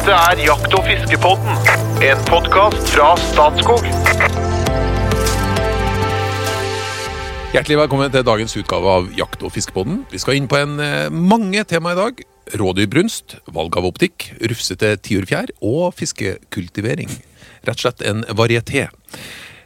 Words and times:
Dette 0.00 0.16
er 0.16 0.38
Jakt- 0.40 0.72
og 0.72 0.86
fiskepodden, 0.86 1.58
en 2.00 2.20
podkast 2.24 2.86
fra 2.88 3.10
Statskog. 3.20 3.82
Hjertelig 7.52 7.76
velkommen 7.82 8.08
til 8.14 8.24
dagens 8.24 8.56
utgave 8.56 8.94
av 8.94 9.10
Jakt- 9.18 9.44
og 9.44 9.52
fiskepodden. 9.52 10.06
Vi 10.08 10.22
skal 10.22 10.38
inn 10.38 10.48
på 10.48 10.56
en 10.56 10.80
eh, 10.80 11.12
mange 11.12 11.66
tema 11.68 11.92
i 11.92 11.98
dag. 11.98 12.24
Rådyrbrunst, 12.56 13.36
valg 13.52 13.76
av 13.76 13.90
optikk, 13.90 14.30
rufsete 14.40 14.94
tiurfjær 15.04 15.52
og 15.60 15.92
fiskekultivering. 16.00 17.12
Rett 17.68 17.76
og 17.76 17.84
slett 17.84 18.00
en 18.00 18.24
varieté. 18.32 18.88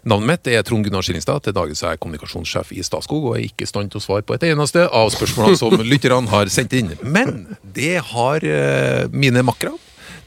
Navnet 0.02 0.32
mitt 0.32 0.50
er 0.50 0.66
Trond 0.66 0.82
Gunnar 0.82 1.06
Skillingstad. 1.06 1.46
Til 1.46 1.54
dagens 1.54 1.86
er 1.86 1.94
jeg 1.94 2.02
kommunikasjonssjef 2.02 2.74
i 2.74 2.82
Statskog 2.82 3.30
og 3.30 3.38
er 3.38 3.46
ikke 3.46 3.68
i 3.68 3.70
stand 3.70 3.94
til 3.94 4.02
å 4.02 4.08
svare 4.10 4.26
på 4.26 4.34
et 4.34 4.50
eneste 4.50 4.82
av 4.90 5.14
spørsmålene 5.14 5.62
som 5.62 5.78
lytterne 5.94 6.26
har 6.34 6.50
sendt 6.50 6.74
inn. 6.74 6.96
Men 7.06 7.44
det 7.62 8.00
har 8.10 8.42
eh, 8.42 9.04
mine 9.14 9.46
makkere. 9.46 9.78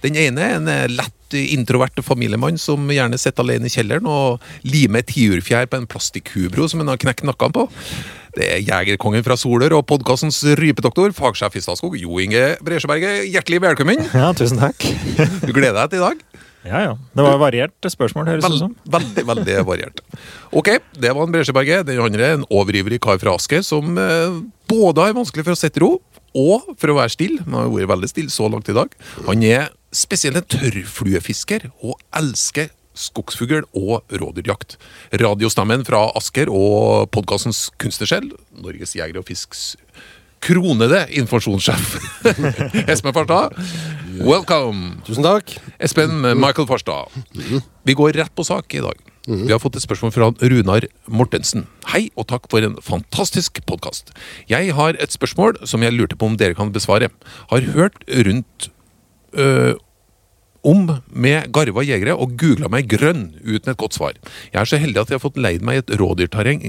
Den 0.03 0.17
ene 0.19 0.43
er 0.43 0.57
en 0.59 0.69
eh, 0.71 0.85
lett 0.91 1.13
introvert 1.37 1.97
familiemann 2.05 2.59
som 2.61 2.85
gjerne 2.93 3.17
sitter 3.19 3.43
alene 3.43 3.67
i 3.67 3.73
kjelleren 3.73 4.07
og 4.07 4.43
limer 4.67 5.03
tiurfjær 5.07 5.67
på 5.67 5.81
en 5.81 5.89
plastikkhubro 5.89 6.69
som 6.71 6.83
han 6.83 6.93
har 6.93 7.01
knekt 7.01 7.25
nakken 7.27 7.55
på. 7.55 7.67
Det 8.37 8.47
er 8.53 8.63
jegerkongen 8.63 9.25
fra 9.25 9.35
Solør 9.39 9.79
og 9.79 9.87
podkastens 9.89 10.39
rypedoktor, 10.59 11.11
fagsjef 11.17 11.57
i 11.57 11.63
Statskog, 11.65 11.97
Jo 11.99 12.19
Inge 12.21 12.51
Bresjeberget. 12.63 13.25
Hjertelig 13.33 13.63
velkommen. 13.65 14.03
Ja, 14.13 14.29
tusen 14.37 14.61
takk. 14.61 14.85
Du 15.47 15.51
gleder 15.55 15.81
deg 15.81 15.95
til 15.95 16.03
i 16.03 16.05
dag? 16.05 16.21
Ja, 16.67 16.81
ja. 16.83 16.93
Det 17.15 17.23
var 17.23 17.39
variert 17.39 17.87
spørsmål, 17.91 18.27
høres 18.27 18.45
det 18.45 18.57
ut 18.57 18.61
som. 18.61 18.75
veldig, 18.91 19.23
veldig 19.29 19.55
variert. 19.67 20.01
Ok, 20.51 20.73
det 20.99 21.13
var 21.15 21.23
en 21.25 21.33
Bresjeberget. 21.33 21.87
Den 21.87 22.01
andre 22.03 22.33
en 22.35 22.45
overivrig 22.51 22.99
kar 23.03 23.19
fra 23.21 23.37
Asker 23.39 23.63
som 23.65 23.97
eh, 24.01 24.39
både 24.69 25.07
har 25.07 25.17
vanskelig 25.17 25.47
for 25.47 25.55
å 25.55 25.59
sitte 25.59 25.81
i 25.81 25.85
ro, 25.85 25.93
og 26.37 26.67
for 26.77 26.91
å 26.91 26.97
være 26.99 27.13
stille. 27.13 27.41
Han 27.47 27.55
har 27.61 27.71
vært 27.73 27.91
veldig 27.93 28.11
stille 28.11 28.33
så 28.33 28.49
langt 28.51 28.69
i 28.69 28.75
dag. 28.75 28.93
Han 29.29 29.45
er 29.47 29.71
spesielt 29.95 30.39
en 30.39 30.49
tørrfluefisker 30.51 31.69
og 31.81 31.99
elsker 32.15 32.71
skogsfugl 32.97 33.63
og 33.77 34.01
rådyrjakt. 34.09 34.77
Radiostemmen 35.21 35.85
fra 35.87 36.07
Asker 36.17 36.49
og 36.49 37.11
podkastens 37.13 37.67
kunstnerskjell, 37.81 38.31
Norges 38.57 38.95
Jeger 38.97 39.21
og 39.21 39.27
Fisks 39.29 39.75
kronede 40.43 40.99
informasjonssjef 41.17 41.95
Espen 42.91 43.13
Farstad. 43.15 43.55
Welcome. 44.21 44.97
Tusen 45.07 45.25
takk. 45.25 45.53
Espen 45.83 46.21
Michael 46.37 46.67
Farstad. 46.69 47.13
Vi 47.83 47.95
går 47.97 48.17
rett 48.17 48.33
på 48.37 48.45
sak 48.47 48.73
i 48.77 48.83
dag. 48.83 49.01
Vi 49.27 49.51
har 49.51 49.59
fått 49.59 49.75
et 49.75 49.83
spørsmål 49.83 50.13
fra 50.15 50.29
Runar 50.39 50.85
Mortensen. 51.11 51.65
Hei, 51.91 52.05
og 52.15 52.29
takk 52.31 52.47
for 52.51 52.63
en 52.63 52.77
fantastisk 52.83 53.59
podkast. 53.67 54.13
Jeg 54.47 54.71
har 54.77 54.95
et 55.03 55.11
spørsmål 55.11 55.59
som 55.67 55.83
jeg 55.83 55.97
lurte 55.97 56.15
på 56.15 56.29
om 56.29 56.37
dere 56.39 56.55
kan 56.55 56.71
besvare. 56.71 57.09
Har 57.51 57.67
hørt 57.73 57.99
rundt 58.07 58.69
øh, 59.35 59.75
om 60.67 60.83
med 61.07 61.49
garva 61.55 61.83
jegere 61.85 62.15
og 62.17 62.35
googla 62.39 62.69
meg 62.71 62.89
grønn 62.91 63.29
uten 63.39 63.71
et 63.71 63.79
godt 63.79 63.97
svar. 63.97 64.17
Jeg 64.51 64.59
er 64.61 64.69
så 64.69 64.79
heldig 64.81 65.01
at 65.01 65.11
jeg 65.11 65.19
har 65.19 65.23
fått 65.23 65.39
leid 65.39 65.65
meg 65.65 65.81
et 65.81 65.93
rådyrterreng, 66.01 66.63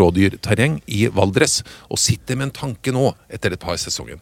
rådyrterreng 0.00 0.80
i 0.86 1.06
Valdres, 1.14 1.60
og 1.88 2.00
sitter 2.00 2.38
med 2.38 2.50
en 2.50 2.56
tanke 2.60 2.94
nå, 2.94 3.10
etter 3.32 3.56
et 3.56 3.62
par 3.62 3.80
sesonger. 3.80 4.20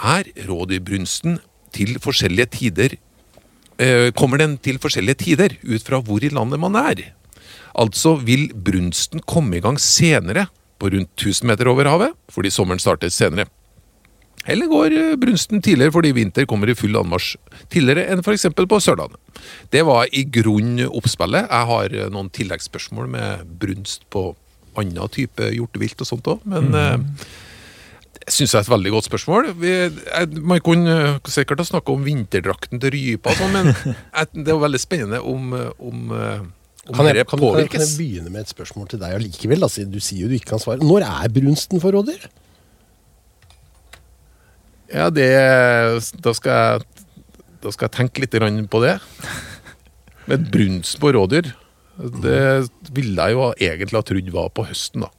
Er 0.00 0.30
rådyrbrunsten 0.48 1.40
til 1.74 1.98
forskjellige 2.02 2.50
tider 2.56 2.96
eh, 3.78 4.08
Kommer 4.16 4.40
den 4.40 4.56
til 4.62 4.80
forskjellige 4.82 5.20
tider 5.26 5.56
ut 5.66 5.84
fra 5.84 6.00
hvor 6.02 6.24
i 6.24 6.32
landet 6.32 6.62
man 6.62 6.78
er? 6.80 7.02
Altså 7.78 8.16
vil 8.22 8.48
brunsten 8.54 9.22
komme 9.26 9.58
i 9.58 9.64
gang 9.64 9.78
senere, 9.80 10.48
på 10.80 10.88
rundt 10.88 11.12
1000 11.18 11.44
meter 11.44 11.68
over 11.68 11.84
havet, 11.90 12.14
fordi 12.32 12.50
sommeren 12.50 12.80
starter 12.80 13.12
senere. 13.12 13.44
Eller 14.48 14.70
går 14.70 14.94
eh, 14.96 15.16
brunsten 15.20 15.60
tidligere 15.60 15.92
fordi 15.92 16.14
vinter 16.16 16.46
kommer 16.48 16.70
i 16.70 16.76
full 16.78 16.96
anmarsj 16.96 17.34
tidligere 17.72 18.06
enn 18.08 18.22
f.eks. 18.24 18.48
på 18.56 18.80
Sørlandet? 18.80 19.20
Det 19.72 19.84
var 19.88 20.08
i 20.16 20.24
grunn 20.24 20.78
oppspillet. 20.88 21.50
Jeg 21.50 21.70
har 21.72 21.96
eh, 21.96 22.08
noen 22.12 22.32
tilleggsspørsmål 22.32 23.10
med 23.12 23.52
brunst 23.60 24.08
på 24.12 24.30
annen 24.78 25.12
type 25.12 25.50
hjortevilt 25.52 26.02
og 26.02 26.08
sånt 26.08 26.28
òg, 26.30 26.44
men 26.48 26.70
mm. 26.70 27.08
jeg 28.30 28.36
syns 28.36 28.54
det 28.54 28.60
er 28.60 28.64
et 28.64 28.72
veldig 28.72 28.92
godt 28.94 29.08
spørsmål. 29.08 29.50
Vi, 29.60 29.72
jeg, 29.90 30.30
man 30.52 30.62
kunne 30.64 30.96
eh, 30.96 31.30
sikkert 31.32 31.64
ha 31.64 31.68
snakka 31.72 31.94
om 31.94 32.06
vinterdrakten 32.06 32.82
til 32.82 32.94
rypa, 32.94 33.34
sånn, 33.38 33.54
men 33.56 33.72
jeg, 33.74 34.30
det 34.38 34.54
er 34.54 34.64
veldig 34.64 34.82
spennende 34.82 35.22
om, 35.26 35.54
eh, 35.58 35.70
om, 35.78 36.04
eh, 36.16 36.44
om 36.88 36.96
Kan 36.96 37.10
jeg, 37.10 37.26
kan, 37.28 37.42
kan 37.42 37.84
jeg 37.84 37.96
begynne 37.98 38.32
med 38.32 38.46
et 38.46 38.52
spørsmål 38.52 38.88
til 38.94 39.02
deg 39.02 39.18
allikevel? 39.18 39.66
Altså, 39.66 39.84
du 39.84 40.00
sier 40.02 40.24
jo 40.24 40.30
du 40.30 40.38
ikke 40.38 40.54
kan 40.54 40.62
svare. 40.62 40.86
Når 40.86 41.06
er 41.06 41.34
brunsten 41.34 41.82
for 41.82 41.94
rådyr? 41.94 42.30
Ja, 44.90 45.06
det 45.14 45.30
Da 46.24 46.32
skal 46.34 46.50
jeg, 46.50 47.06
da 47.62 47.72
skal 47.74 47.88
jeg 47.88 47.96
tenke 47.98 48.24
litt 48.24 48.70
på 48.70 48.82
det. 48.82 48.98
Men 50.30 50.46
brunst 50.52 50.98
på 51.02 51.12
rådyr, 51.14 51.52
det 52.22 52.42
ville 52.94 53.22
jeg 53.22 53.36
jo 53.36 53.46
egentlig 53.58 53.98
ha 53.98 54.02
trodd 54.06 54.30
var 54.34 54.50
på 54.54 54.66
høsten, 54.68 55.04
da. 55.04 55.10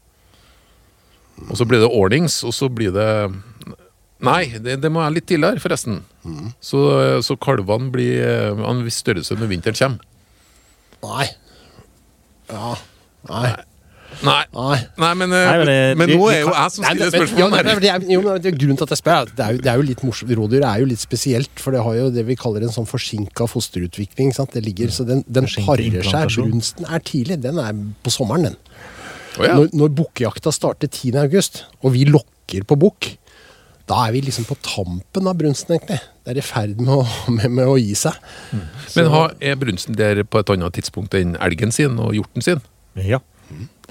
Og 1.50 1.58
så 1.58 1.66
blir 1.66 1.82
det 1.82 1.90
ordnings, 1.90 2.44
og 2.46 2.54
så 2.54 2.70
blir 2.70 2.94
det 2.96 3.10
Nei, 4.22 4.54
det, 4.62 4.76
det 4.84 4.90
må 4.94 5.02
jeg 5.02 5.16
litt 5.16 5.26
tidligere, 5.32 5.62
forresten. 5.64 6.04
Så, 6.62 6.80
så 7.26 7.34
kalvene 7.42 7.90
blir 7.90 8.22
av 8.54 8.62
en 8.70 8.84
viss 8.86 9.00
størrelse 9.02 9.34
når 9.34 9.50
vinteren 9.50 9.80
kommer. 9.80 10.06
Nei. 11.02 11.26
Ja. 12.52 12.76
Nei. 13.32 13.48
Nei. 13.48 13.71
Nei. 14.24 14.44
Nei, 15.02 15.14
men, 15.18 15.32
eh, 15.34 15.46
Nei, 15.46 15.58
men 15.58 15.68
det- 15.68 15.98
men 15.98 16.10
nå 16.10 16.28
er 16.32 16.40
jo 16.42 16.52
jeg 16.54 16.72
som 16.72 16.84
stiller 16.84 16.94
men- 16.94 17.12
ja, 17.12 17.20
spørsmål 17.20 17.52
men 17.52 18.10
jo, 18.12 18.22
men 18.22 18.46
er 18.46 18.52
grunnen 18.52 18.78
til 18.78 18.84
at 18.84 18.90
jeg 18.94 19.00
spør, 19.02 19.12
er 19.12 19.22
at 19.22 19.36
det 19.36 19.46
er, 19.46 19.52
jo, 19.52 19.58
det 19.58 19.72
er 19.72 19.76
jo 19.82 19.82
litt 19.88 20.04
morsomt. 20.06 20.36
Rådyr 20.38 20.64
er 20.68 20.80
jo 20.80 20.86
litt 20.86 21.00
spesielt, 21.00 21.50
for 21.60 21.72
det 21.72 21.82
har 21.84 21.94
jo 21.96 22.10
det 22.12 22.26
vi 22.28 22.36
kaller 22.36 22.62
en 22.64 22.70
sånn 22.70 22.88
forsinka 22.88 23.48
fosterutvikling. 23.50 24.34
Sant? 24.34 24.52
Det 24.52 24.64
ligger, 24.66 24.88
så 24.94 25.06
den, 25.08 25.24
den 25.30 25.46
parer 25.46 26.04
seg. 26.04 26.30
Brunsten 26.38 26.86
er 26.92 27.00
tidlig. 27.00 27.42
Den 27.42 27.58
er 27.60 27.74
på 28.04 28.12
sommeren, 28.14 28.44
den. 28.52 28.56
Oh, 29.40 29.46
ja. 29.46 29.56
Når, 29.56 29.70
når 29.74 29.90
bukkjakta 29.96 30.52
starter 30.54 30.88
10. 30.92 31.16
august, 31.24 31.64
og 31.84 31.94
vi 31.94 32.06
lokker 32.06 32.66
på 32.68 32.78
bukk, 32.78 33.16
da 33.88 34.06
er 34.08 34.12
vi 34.14 34.22
liksom 34.22 34.46
på 34.46 34.56
tampen 34.62 35.28
av 35.28 35.36
brunsten, 35.40 35.78
egentlig. 35.80 36.00
Det 36.24 36.36
er 36.36 36.40
i 36.40 36.46
ferd 36.46 36.78
med 36.80 36.94
å, 36.94 37.08
med, 37.38 37.50
med 37.50 37.66
å 37.66 37.78
gi 37.80 37.96
seg. 37.96 38.14
Men 38.96 39.10
ha, 39.10 39.30
er 39.42 39.56
brunsten 39.56 39.96
der 39.98 40.22
på 40.24 40.40
et 40.44 40.52
annet 40.54 40.74
tidspunkt 40.78 41.16
enn 41.18 41.36
elgen 41.42 41.72
sin 41.74 41.98
og 42.00 42.14
hjorten 42.14 42.44
sin? 42.46 42.62
Ja, 42.96 43.20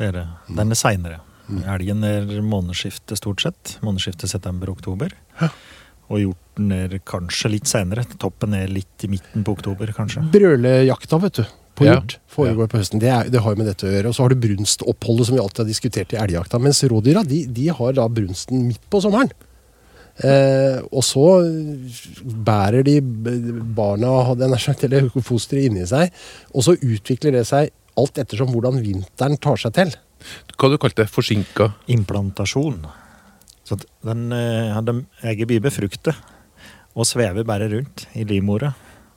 det 0.01 0.09
er 0.11 0.17
det. 0.17 0.25
Den 0.57 0.73
er 0.73 0.79
seinere. 0.81 1.21
Elgen 1.69 2.05
er 2.07 2.29
månedsskiftet 2.47 3.19
stort 3.19 3.43
sett. 3.45 3.77
Månedsskiftet 3.85 4.31
september-oktober. 4.33 5.13
Og 6.11 6.23
hjorten 6.23 6.73
er 6.75 6.95
kanskje 7.07 7.53
litt 7.53 7.71
seinere. 7.71 8.05
Toppen 8.23 8.55
er 8.59 8.71
litt 8.71 9.05
i 9.07 9.11
midten 9.13 9.45
på 9.47 9.55
oktober, 9.59 9.91
kanskje. 9.95 10.23
Brølejakta, 10.33 11.21
vet 11.23 11.43
du, 11.43 11.45
på 11.79 11.87
Ja. 11.87 11.99
foregår 12.01 12.17
foregår 12.31 12.71
på 12.71 12.81
høsten. 12.81 13.03
Det, 13.03 13.11
er, 13.11 13.29
det 13.31 13.43
har 13.45 13.55
jo 13.55 13.61
med 13.61 13.71
dette 13.71 13.87
å 13.87 13.93
gjøre. 13.93 14.09
Og 14.11 14.17
så 14.17 14.25
har 14.25 14.33
du 14.35 14.41
brunstoppholdet, 14.47 15.27
som 15.29 15.37
vi 15.37 15.43
alltid 15.43 15.65
har 15.65 15.71
diskutert 15.71 16.13
i 16.15 16.19
elgjakta. 16.23 16.59
Mens 16.63 16.83
rådyra 16.85 17.23
de, 17.27 17.45
de 17.47 17.69
har 17.69 17.93
da 17.99 18.09
brunsten 18.09 18.67
midt 18.69 18.83
på 18.91 19.03
sommeren. 19.05 19.31
Eh, 20.21 20.81
og 20.93 21.05
så 21.07 21.25
bærer 22.45 22.85
de 22.85 22.99
barna 23.01 24.35
eller 24.35 25.09
fosteret 25.25 25.71
inni 25.71 25.87
seg, 25.89 26.11
og 26.53 26.67
så 26.67 26.75
utvikler 26.77 27.39
det 27.39 27.47
seg 27.49 27.71
alt 27.99 28.21
ettersom 28.23 28.53
hvordan 28.53 28.81
vinteren 28.85 29.39
tar 29.41 29.61
seg 29.61 29.75
til. 29.77 29.95
Hva 30.57 30.71
du 30.71 30.77
kalte 30.81 31.05
det? 31.05 31.13
Forsinka? 31.13 31.71
Implantasjon. 31.93 32.83
Så 33.67 33.79
den 34.07 34.31
eh, 34.35 34.71
hadde 34.75 35.01
egget 35.27 35.51
blir 35.51 35.65
befruktet 35.65 36.17
og 36.99 37.07
svever 37.07 37.47
bare 37.47 37.69
rundt 37.71 38.07
i 38.19 38.25
livmora. 38.27 38.73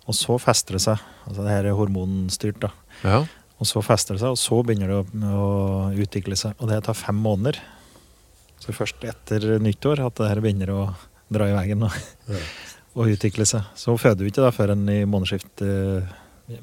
Og 0.07 0.16
så 0.17 0.35
fester 0.41 0.78
det 0.78 0.83
seg. 0.83 1.00
Altså 1.28 1.45
det 1.45 1.56
her 1.56 1.69
er 1.69 1.78
hormonstyrt, 1.78 2.59
da. 2.62 2.69
Ja. 3.03 3.23
Og 3.62 3.69
så 3.69 3.81
fester 3.85 4.17
det 4.17 4.23
seg, 4.23 4.35
og 4.35 4.39
så 4.39 4.59
begynner 4.66 4.91
det 4.91 5.00
å, 5.00 5.31
å 5.39 5.47
utvikle 6.03 6.38
seg. 6.39 6.57
Og 6.59 6.69
det 6.69 6.81
tar 6.85 6.97
fem 6.97 7.17
måneder. 7.23 7.59
Så 8.63 8.75
først 8.75 9.03
etter 9.07 9.57
nyttår 9.63 10.03
at 10.03 10.19
det 10.19 10.29
her 10.29 10.41
begynner 10.44 10.72
å 10.73 10.81
dra 11.33 11.50
i 11.50 11.56
veien 11.56 11.88
og, 11.88 11.95
og 12.98 13.13
utvikle 13.15 13.48
seg. 13.50 13.65
Så 13.80 13.95
føder 14.00 14.24
du 14.24 14.30
ikke 14.30 14.44
da 14.45 14.51
før 14.56 14.75
enn 14.75 14.86
i 14.92 15.01
månedsskiftet 15.09 16.12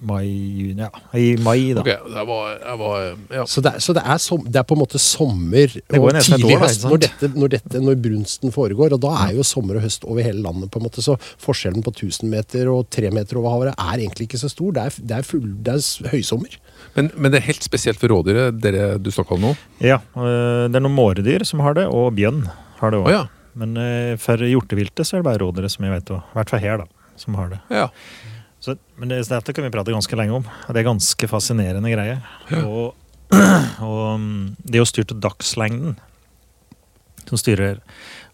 mai-juni. 0.07 0.87
Ja, 0.87 1.19
i 1.19 1.35
mai, 1.43 1.73
da. 1.77 1.83
Okay, 1.85 1.99
det 2.15 2.25
var, 2.29 2.51
jeg 2.57 2.81
var 2.81 3.05
ja. 3.41 3.45
Så 3.51 3.63
det 3.65 3.73
så 3.85 3.95
det 3.97 4.05
er, 4.05 4.21
som, 4.23 4.43
det 4.47 4.61
er 4.61 4.67
på 4.69 4.77
en 4.77 4.83
måte 4.83 5.01
sommer 5.03 5.75
og 5.75 6.09
tidlig 6.21 6.55
år, 6.57 6.65
høst 6.65 6.87
når, 6.87 7.03
dette, 7.07 7.31
når, 7.35 7.53
dette, 7.57 7.83
når 7.83 7.99
brunsten 8.05 8.55
foregår. 8.55 8.97
Og 8.97 9.03
da 9.03 9.15
er 9.27 9.35
jo 9.39 9.47
sommer 9.47 9.81
og 9.81 9.87
høst 9.87 10.07
over 10.09 10.25
hele 10.27 10.43
landet. 10.45 10.71
på 10.71 10.81
en 10.81 10.87
måte, 10.87 11.05
Så 11.05 11.17
forskjellen 11.43 11.85
på 11.87 11.95
1000 11.95 12.31
meter 12.31 12.71
og 12.73 12.89
3 12.93 13.11
meter 13.15 13.41
over 13.41 13.57
havet 13.57 13.75
er 13.75 13.97
egentlig 13.99 14.29
ikke 14.29 14.43
så 14.43 14.51
stor. 14.53 14.73
Det 14.77 14.87
er, 14.87 15.01
det 15.11 15.19
er, 15.19 15.27
full, 15.27 15.47
det 15.65 15.77
er 15.77 16.15
høysommer. 16.15 16.57
Men, 16.97 17.11
men 17.17 17.33
det 17.33 17.41
er 17.41 17.49
helt 17.51 17.67
spesielt 17.67 18.01
for 18.01 18.13
rådyret, 18.13 18.59
dere 18.63 18.95
du 18.99 19.11
snakka 19.15 19.37
om 19.37 19.45
nå? 19.51 19.53
Ja, 19.85 20.01
øh, 20.17 20.67
det 20.71 20.79
er 20.79 20.83
noen 20.85 20.97
måredyr 20.97 21.45
som 21.49 21.63
har 21.65 21.77
det, 21.79 21.87
og 21.87 22.13
bjørn 22.19 22.45
har 22.81 22.95
det 22.95 23.03
òg. 23.03 23.07
Oh, 23.07 23.15
ja. 23.15 23.23
Men 23.61 23.77
øh, 23.77 24.17
for 24.23 24.43
hjorteviltet 24.47 25.07
så 25.07 25.17
er 25.17 25.23
det 25.23 25.29
bare 25.31 25.43
rådyret 25.43 25.73
som 25.75 25.87
jeg 25.87 25.95
vet, 25.99 26.13
og, 26.15 26.23
i 26.23 26.39
hvert 26.39 26.53
fall 26.53 26.63
her, 26.63 26.85
da, 26.85 27.15
som 27.21 27.39
har 27.39 27.55
det. 27.55 27.63
ja. 27.83 27.89
Så, 28.61 28.77
men 29.01 29.09
det, 29.09 29.23
dette 29.31 29.55
kan 29.57 29.65
vi 29.65 29.73
prate 29.73 29.95
ganske 29.95 30.17
lenge 30.21 30.37
om. 30.37 30.49
Det 30.69 30.83
er 30.83 30.89
ganske 30.91 31.29
fascinerende 31.31 31.93
greier. 31.93 32.21
Og, 32.61 32.93
og 33.89 34.03
mm, 34.21 34.57
det 34.67 34.77
er 34.77 34.83
jo 34.83 34.91
styrt 34.91 35.15
av 35.17 35.23
dagslengden 35.25 35.97
som 37.31 37.41
styrer. 37.41 37.81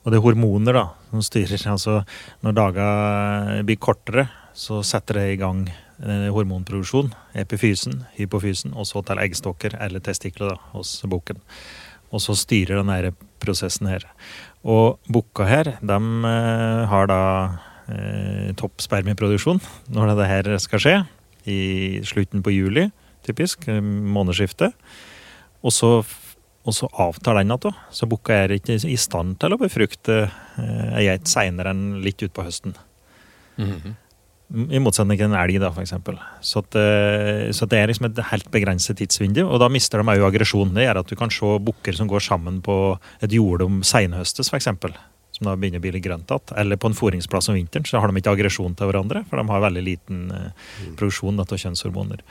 Og 0.03 0.11
det 0.11 0.19
er 0.19 0.25
hormoner 0.25 0.77
da, 0.77 0.85
som 1.13 1.23
styrer. 1.25 1.63
Altså, 1.71 2.01
når 2.47 2.59
dager 2.59 3.63
blir 3.69 3.79
kortere, 3.83 4.29
så 4.57 4.81
setter 4.87 5.21
det 5.21 5.27
i 5.35 5.41
gang 5.41 5.67
eh, 5.69 6.29
hormonproduksjon. 6.35 7.13
Epifysen, 7.39 8.05
hypofysen, 8.17 8.75
og 8.75 8.89
så 8.89 9.03
til 9.07 9.23
eggstokker 9.23 9.77
eller 9.83 10.03
testikler 10.03 10.55
da, 10.55 10.59
hos 10.75 10.99
bukken. 11.07 11.39
Og 12.15 12.23
så 12.23 12.37
styrer 12.39 12.81
denne 12.81 13.15
prosessen 13.43 13.91
her. 13.91 14.07
Og 14.67 14.99
bukka 15.13 15.47
her, 15.47 15.75
de 15.83 16.03
eh, 16.33 16.83
har 16.91 17.11
da 17.11 17.23
eh, 17.93 18.53
topp 18.59 18.83
spermieproduksjon 18.85 19.61
når 19.95 20.15
det 20.19 20.31
her 20.31 20.53
skal 20.63 20.83
skje. 20.83 20.97
I 21.47 22.01
slutten 22.03 22.43
på 22.43 22.51
juli, 22.55 22.89
typisk. 23.27 23.69
eh, 23.69 23.81
Månedsskiftet. 23.83 24.75
Og 25.67 25.73
så, 25.75 25.93
og 26.67 26.75
så 26.75 26.89
avtar 26.93 27.39
den 27.39 27.53
igjen. 27.55 27.77
Så 27.95 28.09
bukka 28.11 28.35
er 28.45 28.57
ikke 28.57 28.79
i 28.83 28.97
stand 28.99 29.39
til 29.43 29.55
å 29.55 29.61
befrukte 29.61 30.25
eh, 30.27 30.99
ei 30.99 31.07
geit 31.09 31.31
seinere 31.31 31.71
enn 31.75 32.03
litt 32.05 32.23
utpå 32.27 32.45
høsten. 32.47 32.75
I 34.47 34.79
motsetning 34.79 35.19
til 35.19 35.27
en 35.27 35.35
elg, 35.35 35.57
da, 35.59 35.73
for 35.75 35.83
eksempel. 35.83 36.19
Så, 36.45 36.61
at, 36.63 36.77
eh, 36.79 37.49
så 37.57 37.67
det 37.67 37.81
er 37.81 37.91
liksom 37.91 38.07
et 38.07 38.21
helt 38.31 38.47
begrenset 38.55 38.99
tidsvindu, 39.01 39.41
og 39.43 39.59
da 39.59 39.67
mister 39.73 39.99
de 39.99 40.13
òg 40.13 40.23
aggresjon. 40.29 40.71
Det 40.77 40.85
gjør 40.87 41.01
at 41.01 41.11
du 41.11 41.17
kan 41.19 41.33
se 41.35 41.57
bukker 41.67 41.97
som 41.99 42.07
går 42.07 42.23
sammen 42.23 42.61
på 42.63 42.77
et 43.27 43.35
jorde 43.35 43.67
om 43.67 43.81
seinhøstes, 43.83 44.53
f.eks. 44.53 44.69
Som 45.37 45.51
da 45.51 45.57
begynner 45.59 45.83
å 45.83 45.85
bli 45.85 45.93
litt 45.93 46.05
grønt 46.07 46.31
igjen. 46.33 46.55
Eller 46.57 46.79
på 46.81 46.89
en 46.89 46.97
fôringsplass 46.97 47.51
om 47.53 47.59
vinteren, 47.59 47.85
så 47.85 48.01
har 48.01 48.09
de 48.09 48.23
ikke 48.23 48.33
aggresjon 48.33 48.77
til 48.79 48.89
hverandre. 48.89 49.21
For 49.29 49.37
de 49.37 49.45
har 49.51 49.65
veldig 49.67 49.83
liten 49.85 50.23
eh, 50.33 50.71
produksjon 50.97 51.37
da, 51.37 51.45
av 51.45 51.61
kjønnshormoner. 51.61 52.23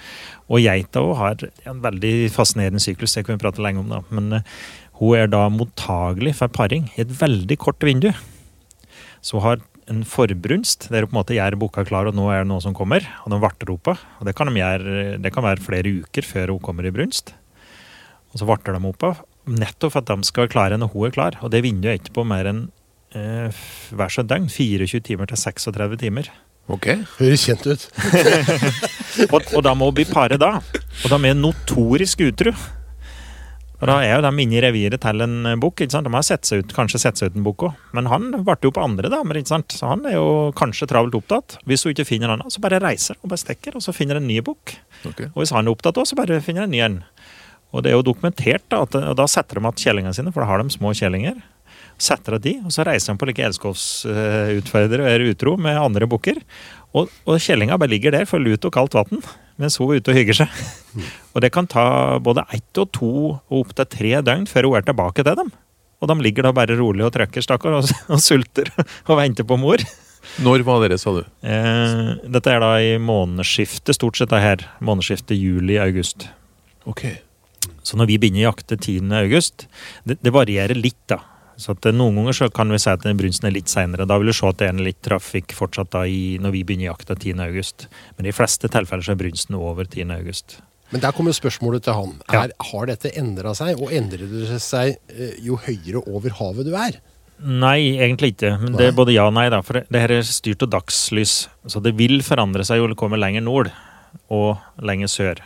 Og 0.49 0.63
geita 0.63 1.03
har 1.19 1.45
en 1.69 1.83
veldig 1.85 2.15
fascinerende 2.33 2.81
syklus, 2.81 3.13
det 3.13 3.27
kan 3.27 3.37
vi 3.37 3.43
prate 3.45 3.61
lenge 3.61 3.83
om, 3.83 3.93
da. 3.93 4.01
Men 4.09 4.39
eh, 4.39 4.57
hun 4.97 5.19
er 5.19 5.29
da 5.29 5.45
mottagelig 5.53 6.37
for 6.39 6.49
paring 6.55 6.89
i 6.95 7.03
et 7.05 7.13
veldig 7.21 7.59
kort 7.61 7.85
vindu. 7.85 8.09
Så 9.21 9.37
hun 9.37 9.45
har 9.45 9.63
en 9.91 10.01
forbrunst, 10.07 10.87
der 10.89 11.05
hun 11.05 11.11
på 11.11 11.15
en 11.15 11.19
måte 11.19 11.37
gjør 11.37 11.59
boka 11.61 11.85
klar, 11.85 12.09
og 12.09 12.17
nå 12.17 12.25
er 12.33 12.41
det 12.41 12.49
noe 12.49 12.63
som 12.63 12.73
kommer. 12.77 13.05
Og 13.25 13.33
de 13.33 13.41
varter 13.43 13.69
henne 13.69 13.85
på. 13.85 13.93
Og 13.93 14.27
det 14.27 14.33
kan, 14.37 14.49
de 14.49 14.61
gjøre, 14.61 15.05
det 15.21 15.33
kan 15.35 15.45
være 15.45 15.65
flere 15.65 15.93
uker 16.01 16.25
før 16.25 16.55
hun 16.55 16.63
kommer 16.63 16.87
i 16.87 16.93
brunst. 16.95 17.35
Og 18.33 18.41
så 18.41 18.49
varter 18.49 18.73
de 18.73 18.81
henne 18.81 18.97
på, 18.97 19.13
nettopp 19.45 19.93
for 19.93 20.01
at 20.01 20.09
de 20.09 20.27
skal 20.27 20.45
være 20.45 20.53
klare 20.55 20.79
når 20.81 20.91
hun 20.93 21.07
er 21.07 21.15
klar. 21.15 21.37
Og 21.45 21.53
det 21.53 21.61
vinduet 21.65 21.93
er 21.93 22.01
ikke 22.01 22.17
på 22.17 22.27
mer 22.27 22.49
enn 22.49 22.65
eh, 23.17 23.63
hver 23.95 24.11
så 24.13 24.25
døgn. 24.27 24.49
24 24.51 25.01
timer 25.05 25.31
til 25.31 25.39
36 25.39 25.99
timer. 26.03 26.31
Ok. 26.71 26.89
Høres 27.19 27.45
kjent 27.45 27.67
ut. 27.69 27.89
Og, 29.31 29.37
og 29.55 29.61
da 29.63 29.71
må 29.77 29.87
vi 29.95 30.03
pare 30.09 30.35
da. 30.35 30.57
Og 30.59 31.11
da 31.11 31.17
med 31.21 31.39
notorisk 31.39 32.25
utro. 32.25 32.51
Og 33.75 33.87
da 33.89 33.95
er 34.03 34.15
jo 34.15 34.23
de 34.25 34.43
inne 34.43 34.57
i 34.57 34.61
reviret 34.63 35.01
til 35.03 35.23
en 35.23 35.53
bukk. 35.61 35.83
De 35.91 36.01
har 36.01 36.25
sett 36.25 36.47
seg 36.47 36.63
ut, 36.63 36.73
kanskje 36.75 36.99
sett 37.03 37.19
seg 37.19 37.31
ut 37.31 37.39
en 37.39 37.45
bukk 37.45 37.67
òg. 37.67 37.79
Men 37.95 38.09
han 38.11 38.27
ble 38.33 38.55
jo 38.63 38.73
på 38.75 38.83
andre 38.83 39.11
damer, 39.11 39.39
ikke 39.39 39.51
sant? 39.51 39.75
så 39.75 39.91
han 39.91 40.05
er 40.09 40.17
jo 40.17 40.51
kanskje 40.57 40.87
travelt 40.91 41.15
opptatt. 41.15 41.57
Hvis 41.67 41.85
hun 41.85 41.93
ikke 41.93 42.07
finner 42.07 42.33
han, 42.33 42.43
så 42.51 42.63
bare 42.63 42.81
reiser 42.83 43.19
og 43.21 43.31
bare 43.31 43.43
stikker, 43.43 43.77
og 43.77 43.83
så 43.85 43.95
finner 43.95 44.19
en 44.19 44.27
ny 44.27 44.39
bukk. 44.45 44.77
Okay. 45.03 45.31
Og 45.33 45.43
hvis 45.43 45.55
han 45.55 45.67
er 45.67 45.75
opptatt 45.75 45.99
òg, 46.01 46.07
så 46.09 46.19
bare 46.19 46.41
finner 46.43 46.67
en 46.67 46.75
ny 46.75 46.83
en. 46.85 47.01
Og 47.75 47.83
det 47.83 47.91
er 47.91 47.97
jo 47.97 48.07
dokumentert, 48.07 48.63
da, 48.71 48.85
at, 48.87 48.95
og 48.95 49.19
da 49.19 49.27
setter 49.27 49.59
de 49.59 49.65
igjen 49.67 49.83
kjellingene 49.83 50.15
sine, 50.15 50.31
for 50.31 50.43
da 50.43 50.49
har 50.49 50.63
de 50.63 50.75
små 50.75 50.95
kjellinger. 50.95 51.39
Setter 52.01 52.35
av 52.35 52.41
de, 52.43 52.57
og 52.65 52.73
så 52.75 52.83
reiser 52.83 53.13
han 53.13 53.19
på 53.19 53.27
like 53.29 53.43
elskovsutfordrere 53.45 55.05
og 55.05 55.11
er 55.13 55.27
utro 55.29 55.55
med 55.61 55.79
andre 55.79 56.07
bukker. 56.11 56.41
Og, 56.95 57.11
og 57.27 57.41
kjellinga 57.43 57.77
bare 57.79 57.91
ligger 57.91 58.15
der 58.15 58.27
for 58.27 58.43
lut 58.43 58.65
og 58.67 58.73
kaldt 58.75 58.95
vann, 58.97 59.21
mens 59.59 59.77
hun 59.79 59.93
er 59.93 60.01
ute 60.01 60.11
og 60.11 60.19
hygger 60.19 60.41
seg. 60.43 60.63
Og 61.35 61.43
det 61.43 61.51
kan 61.55 61.67
ta 61.71 61.85
både 62.23 62.45
ett 62.55 62.81
og 62.81 62.91
to 62.95 63.11
og 63.35 63.61
opptil 63.61 63.87
tre 63.91 64.15
døgn 64.27 64.47
før 64.47 64.69
hun 64.69 64.79
er 64.79 64.87
tilbake 64.87 65.23
til 65.23 65.39
dem. 65.39 65.51
Og 66.03 66.11
de 66.11 66.17
ligger 66.23 66.47
da 66.47 66.53
bare 66.55 66.75
rolig 66.77 67.05
og 67.07 67.13
trykker, 67.15 67.43
stakkar, 67.43 67.79
og, 67.79 67.91
og 68.13 68.23
sulter 68.23 68.71
og 68.77 69.19
venter 69.19 69.47
på 69.47 69.59
mor. 69.59 69.83
Når 70.43 70.65
var 70.67 70.81
dere, 70.83 70.97
sa 70.99 71.13
du? 71.15 71.21
Eh, 71.45 72.09
dette 72.33 72.51
er 72.51 72.63
da 72.63 72.71
i 72.81 72.95
månedsskiftet, 72.99 73.95
stort 73.95 74.19
sett 74.19 74.33
det 74.33 74.41
her. 74.43 74.65
Månedsskiftet 74.83 75.37
juli-august. 75.37 76.27
Ok. 76.89 77.05
Så 77.85 77.99
når 77.99 78.09
vi 78.09 78.17
begynner 78.19 78.43
å 78.43 78.49
jakte 78.49 78.77
10. 78.79 79.13
august, 79.21 79.67
det, 80.03 80.17
det 80.25 80.33
varierer 80.33 80.77
litt, 80.77 80.99
da. 81.11 81.21
Så 81.61 81.75
at 81.75 81.87
eh, 81.87 81.95
Noen 81.95 82.19
ganger 82.19 82.37
så 82.37 82.49
kan 82.53 82.71
vi 82.73 82.79
si 82.81 82.91
at 82.91 83.03
den 83.05 83.19
brunsten 83.19 83.49
er 83.49 83.55
litt 83.55 83.71
seinere. 83.71 84.07
Da 84.09 84.19
vil 84.19 84.31
du 84.31 84.35
se 84.35 84.47
at 84.49 84.59
det 84.59 84.69
er 84.69 84.75
en 84.75 84.85
litt 84.85 85.01
trafikk 85.05 85.55
fortsatt 85.55 85.93
da 85.95 86.05
i, 86.07 86.37
når 86.41 86.55
vi 86.57 86.63
begynner 86.67 86.91
jakta 86.91 87.17
10. 87.17 87.41
august. 87.47 87.87
Men 88.17 88.27
i 88.27 88.31
de 88.31 88.37
fleste 88.37 88.71
tilfeller 88.71 89.05
så 89.07 89.15
er 89.15 89.21
brunsten 89.23 89.59
over 89.59 89.87
10. 89.87 90.11
august. 90.17 90.59
Men 90.93 91.01
der 91.01 91.15
kommer 91.17 91.33
spørsmålet 91.33 91.87
til 91.87 91.97
han. 91.97 92.13
Ja. 92.29 92.45
Er, 92.45 92.53
har 92.69 92.87
dette 92.91 93.11
endra 93.17 93.55
seg, 93.57 93.81
og 93.81 93.93
endrer 93.95 94.27
det 94.29 94.61
seg 94.63 94.97
eh, 95.11 95.35
jo 95.43 95.57
høyere 95.65 96.03
over 96.05 96.35
havet 96.39 96.69
du 96.69 96.75
er? 96.77 97.01
Nei, 97.35 97.97
egentlig 97.99 98.35
ikke. 98.35 98.53
Men 98.61 98.77
det 98.77 98.89
er 98.89 98.95
både 98.95 99.15
ja 99.15 99.25
og 99.27 99.35
nei. 99.35 99.49
da, 99.51 99.59
For 99.65 99.79
det, 99.79 99.87
det 99.91 100.03
her 100.05 100.13
er 100.19 100.27
styrt 100.27 100.63
av 100.63 100.71
dagslys. 100.77 101.35
Så 101.67 101.81
det 101.83 101.95
vil 101.99 102.21
forandre 102.23 102.63
seg 102.67 102.79
jo 102.79 102.87
det 102.91 102.99
kommer 102.99 103.19
lenger 103.19 103.43
nord 103.43 103.73
og 104.31 104.61
lenger 104.79 105.11
sør. 105.11 105.41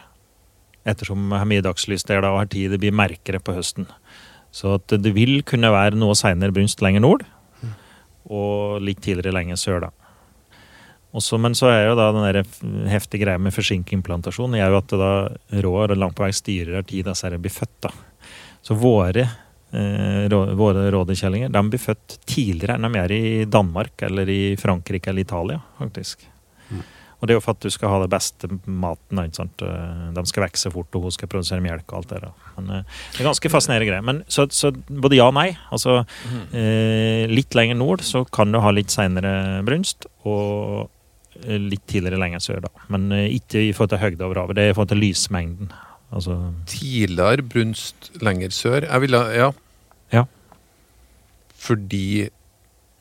Ettersom 0.88 1.32
det 1.32 1.40
er 1.40 1.50
mye 1.50 1.66
dagslys 1.66 2.06
der 2.08 2.22
da, 2.24 2.34
og 2.34 2.44
har 2.44 2.52
tid 2.52 2.76
det 2.76 2.82
blir 2.84 2.96
merkere 2.96 3.42
på 3.42 3.56
høsten. 3.58 3.90
Så 4.52 4.80
det 4.90 5.14
vil 5.16 5.42
kunne 5.48 5.72
være 5.74 5.98
noe 6.00 6.18
seinere 6.18 6.54
brunst 6.56 6.82
lenger 6.82 7.04
nord, 7.06 7.26
og 8.30 8.82
litt 8.86 9.02
tidligere 9.06 9.36
lenger 9.36 9.60
sør, 9.60 9.88
da. 9.88 9.92
Også, 11.10 11.40
men 11.42 11.56
så 11.58 11.72
er 11.72 11.88
jo 11.88 11.96
da 11.98 12.12
den 12.14 12.26
der 12.28 12.90
heftige 12.92 13.24
greia 13.24 13.42
med 13.42 13.54
forsinkeimplantasjon 13.56 14.54
er 14.60 14.68
jo 14.70 14.78
at 14.78 14.92
det 14.92 15.00
da 15.02 15.14
rår 15.66 15.96
langt 15.98 16.18
på 16.18 16.22
vei 16.22 16.34
styrer 16.38 16.86
tid 16.86 17.08
disse 17.10 17.32
blir 17.34 17.54
født. 17.54 17.88
da. 17.88 17.94
Så 18.62 18.78
våre, 18.78 19.26
eh, 19.74 20.30
våre 20.30 20.92
rådekjellinger 20.94 21.50
de 21.50 21.64
blir 21.70 21.82
født 21.82 22.20
tidligere 22.30 22.78
enn 22.78 22.86
de 22.86 23.00
er 23.02 23.12
i 23.16 23.46
Danmark 23.46 24.06
eller 24.06 24.30
i 24.30 24.56
Frankrike 24.56 25.10
eller 25.10 25.26
Italia, 25.26 25.62
faktisk. 25.80 26.28
Og 27.20 27.28
det 27.28 27.34
er 27.34 27.38
jo 27.38 27.44
for 27.44 27.52
at 27.58 27.66
du 27.66 27.70
skal 27.74 27.90
ha 27.92 27.98
det 28.04 28.10
beste 28.14 28.48
maten. 28.66 29.20
ikke 29.26 29.36
sant? 29.42 29.62
Eh, 29.66 30.12
De 30.16 30.24
skal 30.30 30.46
vokse 30.46 30.72
fort, 30.72 30.96
og 30.96 31.02
hun 31.04 31.12
skal 31.12 31.28
produsere 31.28 31.60
melk 31.66 31.92
og 31.92 31.98
alt 31.98 32.14
det 32.14 32.22
der. 32.24 32.32
Men 32.58 32.70
eh, 32.78 32.84
det 33.12 33.20
er 33.20 33.28
ganske 33.28 33.52
fascinerende 33.52 33.90
greier. 33.90 34.06
Men 34.08 34.22
så, 34.32 34.46
så 34.56 34.72
både 34.88 35.18
ja 35.20 35.26
og 35.28 35.36
nei. 35.36 35.50
Altså 35.76 35.98
eh, 36.54 37.26
litt 37.28 37.56
lenger 37.60 37.76
nord 37.76 38.06
så 38.08 38.24
kan 38.32 38.52
du 38.56 38.62
ha 38.64 38.72
litt 38.72 38.94
seinere 38.96 39.60
brunst, 39.68 40.08
og 40.24 40.88
eh, 41.44 41.60
litt 41.60 41.84
tidligere 41.92 42.22
lenger 42.24 42.40
sør, 42.46 42.62
da. 42.70 42.72
Men 42.88 43.12
eh, 43.12 43.28
ikke 43.36 43.66
i 43.68 43.74
forhold 43.76 43.92
til 43.98 44.04
høgde 44.06 44.26
over 44.30 44.40
havet. 44.46 44.56
Det 44.60 44.64
er 44.70 44.72
i 44.72 44.78
forhold 44.78 44.94
til 44.96 45.04
lysmengden. 45.04 45.74
Altså 46.16 46.40
Tidligere 46.72 47.44
brunst 47.46 48.14
lenger 48.24 48.56
sør. 48.56 48.88
Jeg 48.88 49.04
ville 49.04 49.20
Ja. 49.36 49.52
Ja. 50.16 50.24
Fordi 51.60 52.30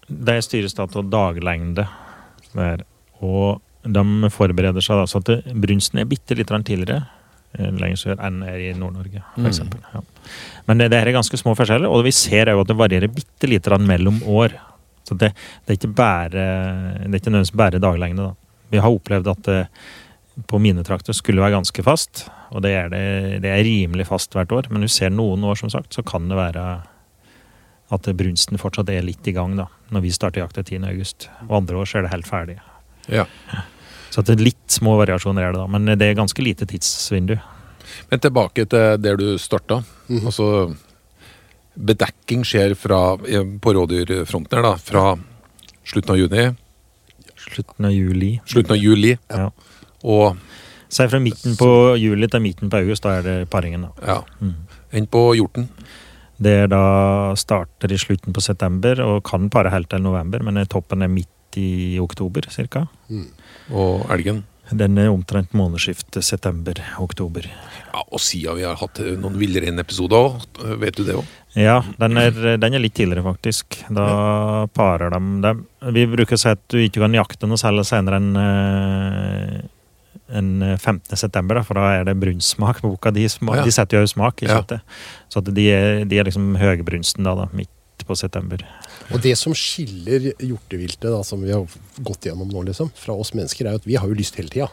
Det 0.08 0.38
styres 0.44 0.74
da 0.76 0.86
av 0.88 1.08
daglengde. 1.12 1.84
Der. 2.54 2.82
Og 3.20 3.60
de 3.84 4.30
forbereder 4.34 4.82
seg 4.84 4.98
da, 5.00 5.06
så 5.06 5.20
at 5.22 5.30
brunsten 5.54 6.00
er 6.02 6.08
bitte 6.10 6.34
litt 6.36 6.50
tidligere 6.50 7.04
eh, 7.58 7.70
lenger 7.70 7.96
sør 8.00 8.18
enn 8.26 8.42
er 8.42 8.58
i 8.58 8.72
Nord-Norge, 8.76 9.22
Mm. 9.36 9.46
f.eks. 9.46 9.60
Ja. 9.94 10.00
Men 10.66 10.78
det, 10.78 10.90
det 10.90 10.98
her 11.00 11.06
er 11.12 11.18
ganske 11.20 11.38
små 11.40 11.54
forskjeller, 11.56 11.88
og 11.88 12.04
vi 12.04 12.12
ser 12.12 12.50
jo 12.52 12.60
at 12.60 12.68
det 12.68 12.76
varierer 12.76 13.08
bitte 13.12 13.48
lite 13.48 13.70
grann 13.70 13.86
mellom 13.86 14.18
år. 14.26 14.56
Så 15.08 15.16
det, 15.16 15.30
det 15.64 15.72
er 15.72 15.78
ikke 15.78 15.94
bare 15.96 16.28
det 16.30 17.08
er 17.08 17.16
ikke 17.16 17.30
nødvendigvis 17.32 17.56
bare 17.56 17.80
daglengde. 17.80 18.26
da. 18.28 18.34
Vi 18.70 18.78
har 18.82 18.92
opplevd 18.92 19.30
at 19.32 19.42
det 19.48 19.62
på 20.46 20.58
mine 20.62 20.84
trakter 20.86 21.16
skulle 21.16 21.40
være 21.42 21.56
ganske 21.56 21.82
fast, 21.82 22.26
og 22.52 22.62
det 22.62 22.70
er, 22.76 22.88
det, 22.92 23.00
det 23.42 23.50
er 23.50 23.64
rimelig 23.64 24.06
fast 24.06 24.36
hvert 24.36 24.52
år. 24.52 24.68
Men 24.70 24.84
du 24.84 24.88
ser 24.92 25.10
noen 25.10 25.42
år, 25.48 25.56
som 25.58 25.70
sagt, 25.72 25.94
så 25.96 26.04
kan 26.06 26.28
det 26.28 26.36
være 26.38 26.66
at 27.90 28.08
brunsten 28.20 28.60
fortsatt 28.60 28.90
er 28.92 29.02
litt 29.06 29.24
i 29.26 29.32
gang 29.32 29.56
da, 29.56 29.64
når 29.90 30.04
vi 30.04 30.12
starter 30.12 30.42
jakta 30.44 30.62
10. 30.62 30.82
august. 30.90 31.30
Og 31.48 31.56
andre 31.62 31.80
år 31.80 31.88
så 31.88 31.98
er 31.98 32.04
det 32.06 32.12
helt 32.12 32.28
ferdig. 32.28 32.58
Ja. 33.08 33.24
Så 34.10 34.20
at 34.20 34.26
det 34.26 34.38
er 34.38 34.44
litt 34.44 34.68
små 34.72 34.96
variasjoner 35.00 35.42
er 35.48 35.52
det 35.52 35.60
da, 35.60 35.66
men 35.66 35.84
det 35.98 36.02
er 36.08 36.14
ganske 36.18 36.42
lite 36.44 36.66
tidsvindu. 36.66 37.36
Men 38.10 38.20
tilbake 38.20 38.66
til 38.68 38.96
der 39.00 39.16
du 39.16 39.36
starta. 39.40 39.82
Mm. 40.08 40.26
Altså 40.26 40.48
Bedekking 41.78 42.42
skjer 42.46 42.72
fra, 42.74 42.98
på 43.62 43.72
rådyrfronten 43.76 44.58
her, 44.58 44.64
da, 44.66 44.72
fra 44.82 45.04
slutten 45.86 46.10
av 46.14 46.18
juni, 46.18 46.46
Slutten 47.38 47.86
av 47.86 47.92
juli. 47.94 48.32
slutten 48.50 48.72
av 48.74 48.80
juli, 48.82 49.18
Ja. 49.30 49.50
og 50.04 50.36
Si 50.90 51.04
fra 51.06 51.18
midten 51.20 51.54
på 51.54 51.98
juli 52.00 52.26
til 52.28 52.40
midten 52.40 52.70
på 52.70 52.78
august, 52.78 53.02
da 53.02 53.18
er 53.18 53.22
det 53.22 53.50
paringen. 53.50 53.82
da. 53.82 53.90
ja, 54.06 54.22
Mm. 54.40 54.54
enn 54.92 55.06
på 55.06 55.34
hjorten. 55.36 55.68
Det 56.40 56.50
er 56.64 56.66
da 56.66 57.34
starter 57.34 57.92
i 57.92 57.96
slutten 57.98 58.32
på 58.32 58.40
september 58.40 58.98
og 59.02 59.22
kan 59.22 59.50
pare 59.50 59.70
helt 59.70 59.88
til 59.90 60.00
november, 60.00 60.38
men 60.42 60.64
toppen 60.66 61.02
er 61.02 61.08
midt 61.08 61.28
i 61.56 61.98
oktober 62.02 62.42
ca. 62.50 62.86
Og 63.72 64.06
elgen. 64.12 64.44
Den 64.68 64.98
er 65.00 65.08
omtrent 65.08 65.54
månedsskiftet 65.56 66.20
september-oktober. 66.22 67.46
Ja, 67.48 68.02
Og 68.12 68.20
siden 68.20 68.58
vi 68.58 68.66
har 68.68 68.76
hatt 68.76 68.98
eh, 69.00 69.14
noen 69.16 69.38
villreinepisoder 69.40 70.16
òg, 70.18 70.42
vet 70.82 70.96
du 70.98 71.04
det 71.08 71.14
òg? 71.16 71.24
Ja, 71.56 71.78
den 71.98 72.18
er, 72.20 72.30
den 72.60 72.74
er 72.76 72.78
litt 72.84 72.92
tidligere, 72.94 73.24
faktisk. 73.24 73.78
Da 73.88 74.66
parer 74.76 75.08
de 75.14 75.22
dem. 75.46 75.64
Vi 75.96 76.04
bruker 76.12 76.36
å 76.36 76.38
si 76.42 76.50
at 76.52 76.60
du 76.68 76.76
ikke 76.84 77.00
kan 77.00 77.16
jakte 77.16 77.48
noe 77.48 77.56
særlig 77.56 77.86
senere 77.88 78.20
enn 78.20 78.36
en 78.36 79.68
enn 80.28 80.76
15. 80.76 81.16
september, 81.16 81.56
da, 81.56 81.62
for 81.64 81.78
da 81.80 81.86
er 81.96 82.04
det 82.04 82.12
brunstsmak 82.20 82.82
på 82.84 82.90
boka. 82.92 83.10
De, 83.16 83.24
sma, 83.32 83.54
Ja. 83.56 83.64
de 83.64 83.72
setter 83.72 84.02
jo 84.02 84.06
smak 84.06 84.42
i 84.42 84.46
Ja. 84.46 84.58
kjøttet. 84.60 84.82
Så 85.32 85.38
at 85.40 85.54
de 85.54 85.64
er, 85.72 86.04
de 86.04 86.18
er 86.18 86.24
liksom 86.24 86.54
høybrunsten 86.60 87.24
da, 87.24 87.34
da, 87.34 87.46
midt 87.54 87.70
på 88.06 88.16
september. 88.18 88.62
Og 89.12 89.22
det 89.24 89.34
som 89.40 89.54
skiller 89.56 90.32
hjorteviltet, 90.38 91.08
da, 91.10 91.22
som 91.26 91.42
vi 91.42 91.54
har 91.54 91.64
gått 92.04 92.28
gjennom 92.28 92.50
nå, 92.52 92.62
liksom, 92.68 92.92
fra 92.98 93.16
oss 93.18 93.32
mennesker, 93.34 93.66
er 93.66 93.76
jo 93.76 93.82
at 93.82 93.88
vi 93.88 93.96
har 93.98 94.08
jo 94.10 94.18
lyst 94.18 94.38
hele 94.38 94.52
tida. 94.52 94.68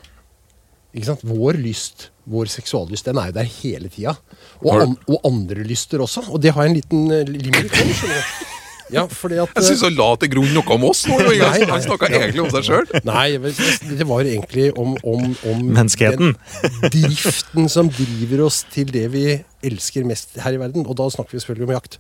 Ikke 0.96 1.10
sant? 1.10 1.24
Vår 1.28 1.58
lyst, 1.60 2.10
vår 2.32 2.48
seksuallyst, 2.54 3.06
den 3.10 3.18
er 3.20 3.32
jo 3.32 3.38
der 3.40 3.50
hele 3.58 3.90
tida. 3.92 4.14
Og, 4.62 4.70
an, 4.76 4.94
og 5.12 5.26
andre 5.28 5.66
lyster 5.68 6.04
også. 6.06 6.24
Og 6.32 6.40
det 6.44 6.54
har 6.56 6.64
jeg 6.68 6.72
en 6.76 6.78
liten 6.78 7.32
limit 7.34 7.66
om. 7.82 7.96
skjønner 7.98 8.22
du. 8.22 8.52
Ja, 8.94 9.08
fordi 9.10 9.40
at 9.42 9.50
Jeg 9.58 9.66
syns 9.66 9.82
han 9.82 9.96
la 9.98 10.12
til 10.22 10.30
grunn 10.30 10.52
noe 10.54 10.76
om 10.76 10.84
oss. 10.92 11.00
nå, 11.10 11.16
Nei, 11.26 11.40
nei. 11.42 11.66
Han 11.72 11.82
snakka 11.82 12.06
egentlig 12.06 12.44
om 12.44 12.52
seg 12.54 12.68
sjøl. 12.68 12.86
Nei, 13.08 13.32
det 13.42 14.06
var 14.06 14.22
egentlig 14.30 14.68
om, 14.78 14.92
om, 15.02 15.24
om 15.50 15.64
Menneskeheten. 15.74 16.36
den 16.84 16.92
driften 16.94 17.66
som 17.74 17.90
driver 17.90 18.46
oss 18.46 18.62
til 18.72 18.92
det 18.94 19.08
vi 19.16 19.26
elsker 19.70 20.06
mest 20.08 20.38
her 20.42 20.56
i 20.56 20.62
verden. 20.62 20.86
Og 20.86 20.98
da 21.00 21.08
snakker 21.14 21.36
vi 21.36 21.42
selvfølgelig 21.44 21.68
om 21.70 21.76
jakt. 21.76 21.98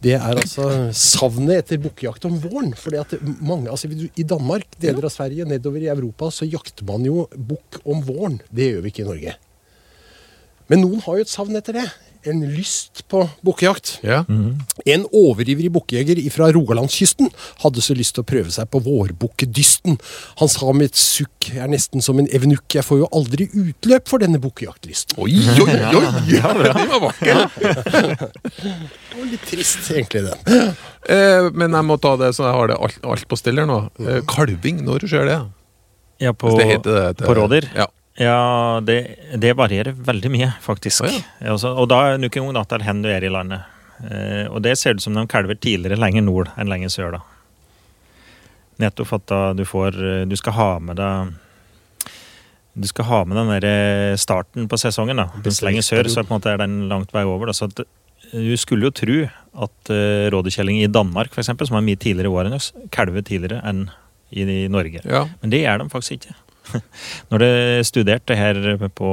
Det 0.00 0.14
er 0.16 0.24
altså 0.42 0.68
savnet 0.96 1.60
etter 1.60 1.80
bukkejakt 1.82 2.24
om 2.28 2.38
våren. 2.42 2.74
fordi 2.74 3.00
at 3.00 3.14
mange, 3.40 3.70
altså 3.70 3.88
I 3.90 4.24
Danmark, 4.24 4.66
deler 4.80 5.04
av 5.04 5.14
Sverige, 5.14 5.44
nedover 5.44 5.84
i 5.84 5.92
Europa, 5.92 6.30
så 6.30 6.48
jakter 6.48 6.86
man 6.88 7.04
jo 7.04 7.28
bukk 7.36 7.80
om 7.84 8.02
våren. 8.06 8.40
Det 8.50 8.72
gjør 8.72 8.84
vi 8.84 8.92
ikke 8.94 9.04
i 9.04 9.10
Norge. 9.10 9.36
Men 10.70 10.84
noen 10.84 11.02
har 11.04 11.18
jo 11.18 11.26
et 11.26 11.32
savn 11.32 11.56
etter 11.58 11.80
det. 11.80 11.88
En 12.28 12.42
lyst 12.52 13.00
på 13.08 13.22
bukkejakt. 13.46 13.94
Ja. 14.04 14.24
En 14.84 15.06
overivrig 15.08 15.70
bukkejeger 15.72 16.18
fra 16.34 16.50
Rogalandskysten 16.52 17.30
hadde 17.62 17.80
så 17.84 17.96
lyst 17.96 18.16
til 18.16 18.24
å 18.24 18.28
prøve 18.28 18.52
seg 18.52 18.68
på 18.72 18.82
vårbukkedysten. 18.84 19.96
Han 20.42 20.50
sa 20.52 20.72
med 20.76 20.90
et 20.90 21.00
sukk, 21.00 21.48
jeg 21.48 21.62
er 21.64 21.70
nesten 21.72 22.04
som 22.04 22.20
en 22.20 22.28
evenukk, 22.28 22.66
jeg 22.76 22.84
får 22.84 23.00
jo 23.02 23.08
aldri 23.16 23.48
utløp 23.56 24.10
for 24.10 24.20
denne 24.20 24.40
bukkejaktlysten. 24.42 25.16
Oi, 25.22 25.38
oi, 25.64 25.78
oi! 25.96 26.04
Ja, 26.36 26.52
det 26.56 26.74
var 26.92 27.00
vakkert! 27.08 27.56
Det 29.10 29.16
var 29.18 29.26
litt 29.32 29.46
trist, 29.48 29.88
egentlig, 29.90 30.22
det. 30.28 30.58
Eh, 31.10 31.48
men 31.56 31.74
jeg 31.74 31.86
må 31.88 31.96
ta 32.00 32.12
det 32.20 32.30
så 32.36 32.46
jeg 32.46 32.56
har 32.56 32.70
det 32.70 32.76
alt, 32.80 33.00
alt 33.04 33.26
på 33.28 33.36
stell 33.36 33.58
her 33.60 33.66
nå. 33.68 33.78
Eh, 34.04 34.20
kalving, 34.30 34.84
når 34.86 35.04
skjer 35.10 35.26
det? 35.28 35.38
Ja, 36.22 36.32
på, 36.36 36.52
det 36.60 36.82
det 36.84 37.00
det. 37.18 37.26
på 37.26 37.34
rådyr? 37.36 37.66
Ja. 37.76 37.88
Ja, 38.18 38.80
det, 38.84 38.96
det 39.38 39.52
varierer 39.56 39.94
veldig 39.94 40.30
mye, 40.32 40.52
faktisk. 40.60 41.04
Oh, 41.06 41.12
ja. 41.12 41.20
Ja, 41.38 41.52
altså, 41.54 41.74
og 41.78 41.88
da 41.92 42.00
er 42.06 42.18
det 42.18 42.30
ikke 42.30 42.42
noe 42.42 42.56
natt 42.56 42.72
hvor 42.72 43.02
du 43.04 43.08
er 43.08 43.24
i 43.24 43.32
landet. 43.32 43.68
Eh, 44.00 44.46
og 44.50 44.62
det 44.64 44.76
ser 44.80 44.96
ut 44.96 45.04
som 45.04 45.14
de 45.14 45.26
kalver 45.30 45.56
tidligere 45.60 46.00
lenger 46.00 46.24
nord 46.26 46.50
enn 46.58 46.68
lenger 46.72 46.92
sør, 46.92 47.18
da. 47.18 47.22
Nettopp 48.80 49.14
at 49.18 49.28
da 49.28 49.40
du 49.52 49.66
får 49.68 49.96
eh, 50.00 50.26
Du 50.28 50.32
skal 50.40 50.56
ha 50.56 50.68
med 50.80 50.96
deg 50.96 51.34
du 52.80 52.86
skal 52.86 53.04
ha 53.08 53.24
med 53.26 53.36
den 53.36 53.50
der 53.50 53.66
eh, 53.66 54.16
starten 54.16 54.68
på 54.70 54.78
sesongen. 54.78 55.18
da. 55.18 55.28
Mens 55.42 55.62
lenger 55.64 55.82
sør 55.84 56.08
så 56.08 56.22
er 56.22 56.60
den 56.62 56.84
langt 56.88 57.12
vei 57.12 57.24
over. 57.26 57.50
Da. 57.50 57.56
Så 57.56 57.66
at, 57.66 57.82
eh, 57.82 58.38
du 58.38 58.54
skulle 58.56 58.86
jo 58.86 58.94
tro 58.94 59.16
at 59.64 59.90
uh, 59.90 60.30
rådekjelling 60.30 60.78
i 60.78 60.86
Danmark, 60.86 61.32
for 61.34 61.42
eksempel, 61.42 61.66
som 61.66 61.80
er 61.80 61.82
mye 61.82 61.98
tidligere 61.98 62.30
i 62.30 62.36
år 62.38 62.46
enn 62.46 62.54
oss, 62.54 62.68
kalver 62.94 63.24
tidligere 63.26 63.58
enn 63.66 63.88
i, 64.30 64.44
i 64.44 64.68
Norge. 64.70 65.02
ja. 65.02 65.24
Men 65.42 65.50
det 65.50 65.64
gjør 65.64 65.82
de 65.82 65.88
faktisk 65.90 66.20
ikke. 66.20 66.36
Når 67.30 67.42
det 67.42 67.52
studerte 67.88 68.36
her 68.38 68.58
på 68.96 69.10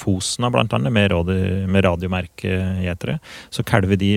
Fosna, 0.00 0.50
blant 0.52 0.72
annet, 0.76 0.92
med, 0.94 1.10
radio, 1.12 1.66
med 1.70 1.84
radiomerkegjetere, 1.86 3.18
så 3.50 3.64
kalver 3.66 3.96
de 4.00 4.12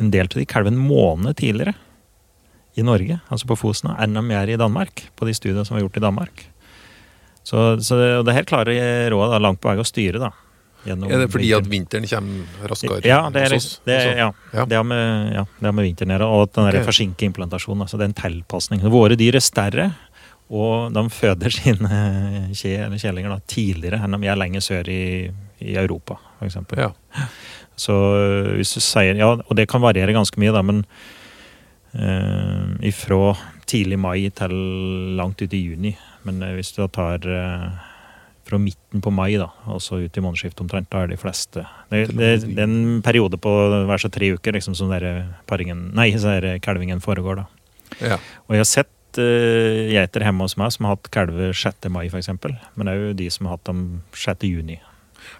en 0.00 0.10
del 0.12 0.26
av 0.28 0.38
de 0.38 0.46
kalver 0.48 0.72
en 0.72 0.80
måned 0.80 1.36
tidligere 1.40 1.74
i 2.80 2.84
Norge, 2.86 3.18
altså 3.28 3.44
på 3.50 3.58
Fosna, 3.60 3.98
enn 4.00 4.16
de 4.16 4.22
gjør 4.32 4.54
i 4.54 4.60
Danmark. 4.60 5.02
På 5.18 5.28
de 5.28 5.34
studiene 5.36 5.64
som 5.68 5.76
er 5.76 5.82
gjort 5.84 5.98
i 6.00 6.04
Danmark. 6.06 6.46
Så, 7.44 7.58
så 7.84 7.98
det, 7.98 8.06
og 8.20 8.24
det 8.28 8.36
her 8.38 8.46
klarer 8.48 9.10
rådet 9.12 9.34
da, 9.34 9.40
langt 9.42 9.60
på 9.60 9.68
vei 9.68 9.82
å 9.82 9.84
styre, 9.86 10.20
da. 10.22 10.30
gjennom 10.86 11.10
Er 11.12 11.24
det 11.24 11.28
fordi 11.34 11.50
at 11.56 11.66
vinteren. 11.68 12.06
kommer 12.08 12.70
raskere 12.70 13.02
ja, 13.06 13.18
det 13.34 13.42
er, 13.42 13.54
hos 13.58 13.66
oss? 13.66 13.80
det, 13.84 13.96
er- 13.98 14.06
Altså, 14.06 14.18
ja, 14.22 14.60
ja. 14.60 14.64
det 14.70 14.78
har 14.78 14.86
med, 14.88 15.32
ja, 15.34 15.44
det 15.58 15.68
har 15.68 15.74
med 15.76 15.86
vinteren 15.88 16.14
å 16.14 16.16
gjøre. 16.16 16.28
Og 16.38 16.52
den 16.54 16.64
Ok. 16.64 16.70
okay. 16.72 16.86
forsinker 16.88 17.28
implantasjonen. 17.28 17.82
Altså 17.84 17.98
det 18.00 18.06
er 18.06 18.12
en 18.14 18.20
tilpasning. 18.22 18.86
Våre 18.94 19.18
dyr 19.18 19.36
er 19.36 19.44
større, 19.44 19.88
og 20.52 20.92
de 20.92 21.02
føder 21.08 21.54
sine 21.56 21.88
da, 22.52 23.38
tidligere 23.48 24.02
enn 24.04 24.18
om 24.18 24.26
jeg 24.26 24.34
er 24.34 24.40
lenger 24.40 24.64
sør 24.64 24.90
i, 24.92 25.04
i 25.64 25.76
Europa, 25.80 26.18
f.eks. 26.40 26.58
Ja. 26.76 26.90
Så 27.76 27.96
øh, 27.96 28.50
hvis 28.58 28.74
du 28.76 28.82
sier 28.84 29.16
Ja, 29.16 29.32
og 29.32 29.56
det 29.56 29.68
kan 29.70 29.82
variere 29.82 30.12
ganske 30.12 30.40
mye, 30.40 30.52
da, 30.52 30.62
men 30.62 30.84
eh, 31.96 32.88
ifra 32.92 33.32
tidlig 33.68 33.98
mai 34.00 34.28
til 34.36 34.52
langt 35.16 35.40
ut 35.42 35.56
i 35.56 35.62
juni. 35.62 35.94
Men 36.28 36.42
eh, 36.42 36.54
hvis 36.58 36.74
du 36.74 36.82
da 36.82 36.90
tar 36.92 37.26
eh, 37.26 37.66
fra 38.48 38.60
midten 38.60 39.02
på 39.02 39.12
mai 39.14 39.36
da, 39.40 39.48
og 39.70 39.80
så 39.82 40.02
ut 40.02 40.18
i 40.18 40.24
månedsskiftet 40.24 40.64
omtrent, 40.64 40.90
da 40.92 41.04
er 41.04 41.12
de 41.12 41.20
fleste 41.20 41.64
Det, 41.88 42.08
det, 42.12 42.32
det 42.44 42.58
er 42.58 42.68
en 42.68 43.02
periode 43.04 43.38
på 43.40 43.52
hver 43.88 44.02
så 44.02 44.10
tre 44.12 44.32
uker 44.34 44.58
liksom, 44.58 44.76
som 44.76 44.92
der 44.92 45.24
paringen, 45.48 45.90
nei, 45.96 46.10
så 46.18 46.36
der 46.40 46.58
kalvingen 46.60 47.00
foregår. 47.00 47.42
da. 47.42 47.46
Ja. 48.00 48.18
Og 48.48 48.56
jeg 48.56 48.64
har 48.64 48.68
sett 48.68 48.91
uh, 49.20 49.90
geiter 49.90 50.24
hjemme 50.26 50.46
hos 50.46 50.56
meg 50.60 50.72
som 50.74 50.88
har 50.88 50.96
hatt 50.96 51.10
kalver 51.14 51.52
6. 51.56 51.90
mai, 51.92 52.06
f.eks. 52.08 52.30
Men 52.76 52.88
det 52.88 52.94
er 52.94 53.04
jo 53.04 53.12
de 53.18 53.28
som 53.34 53.48
har 53.48 53.58
hatt 53.58 53.68
dem 53.68 53.84
6. 54.16 54.48
juni. 54.48 54.78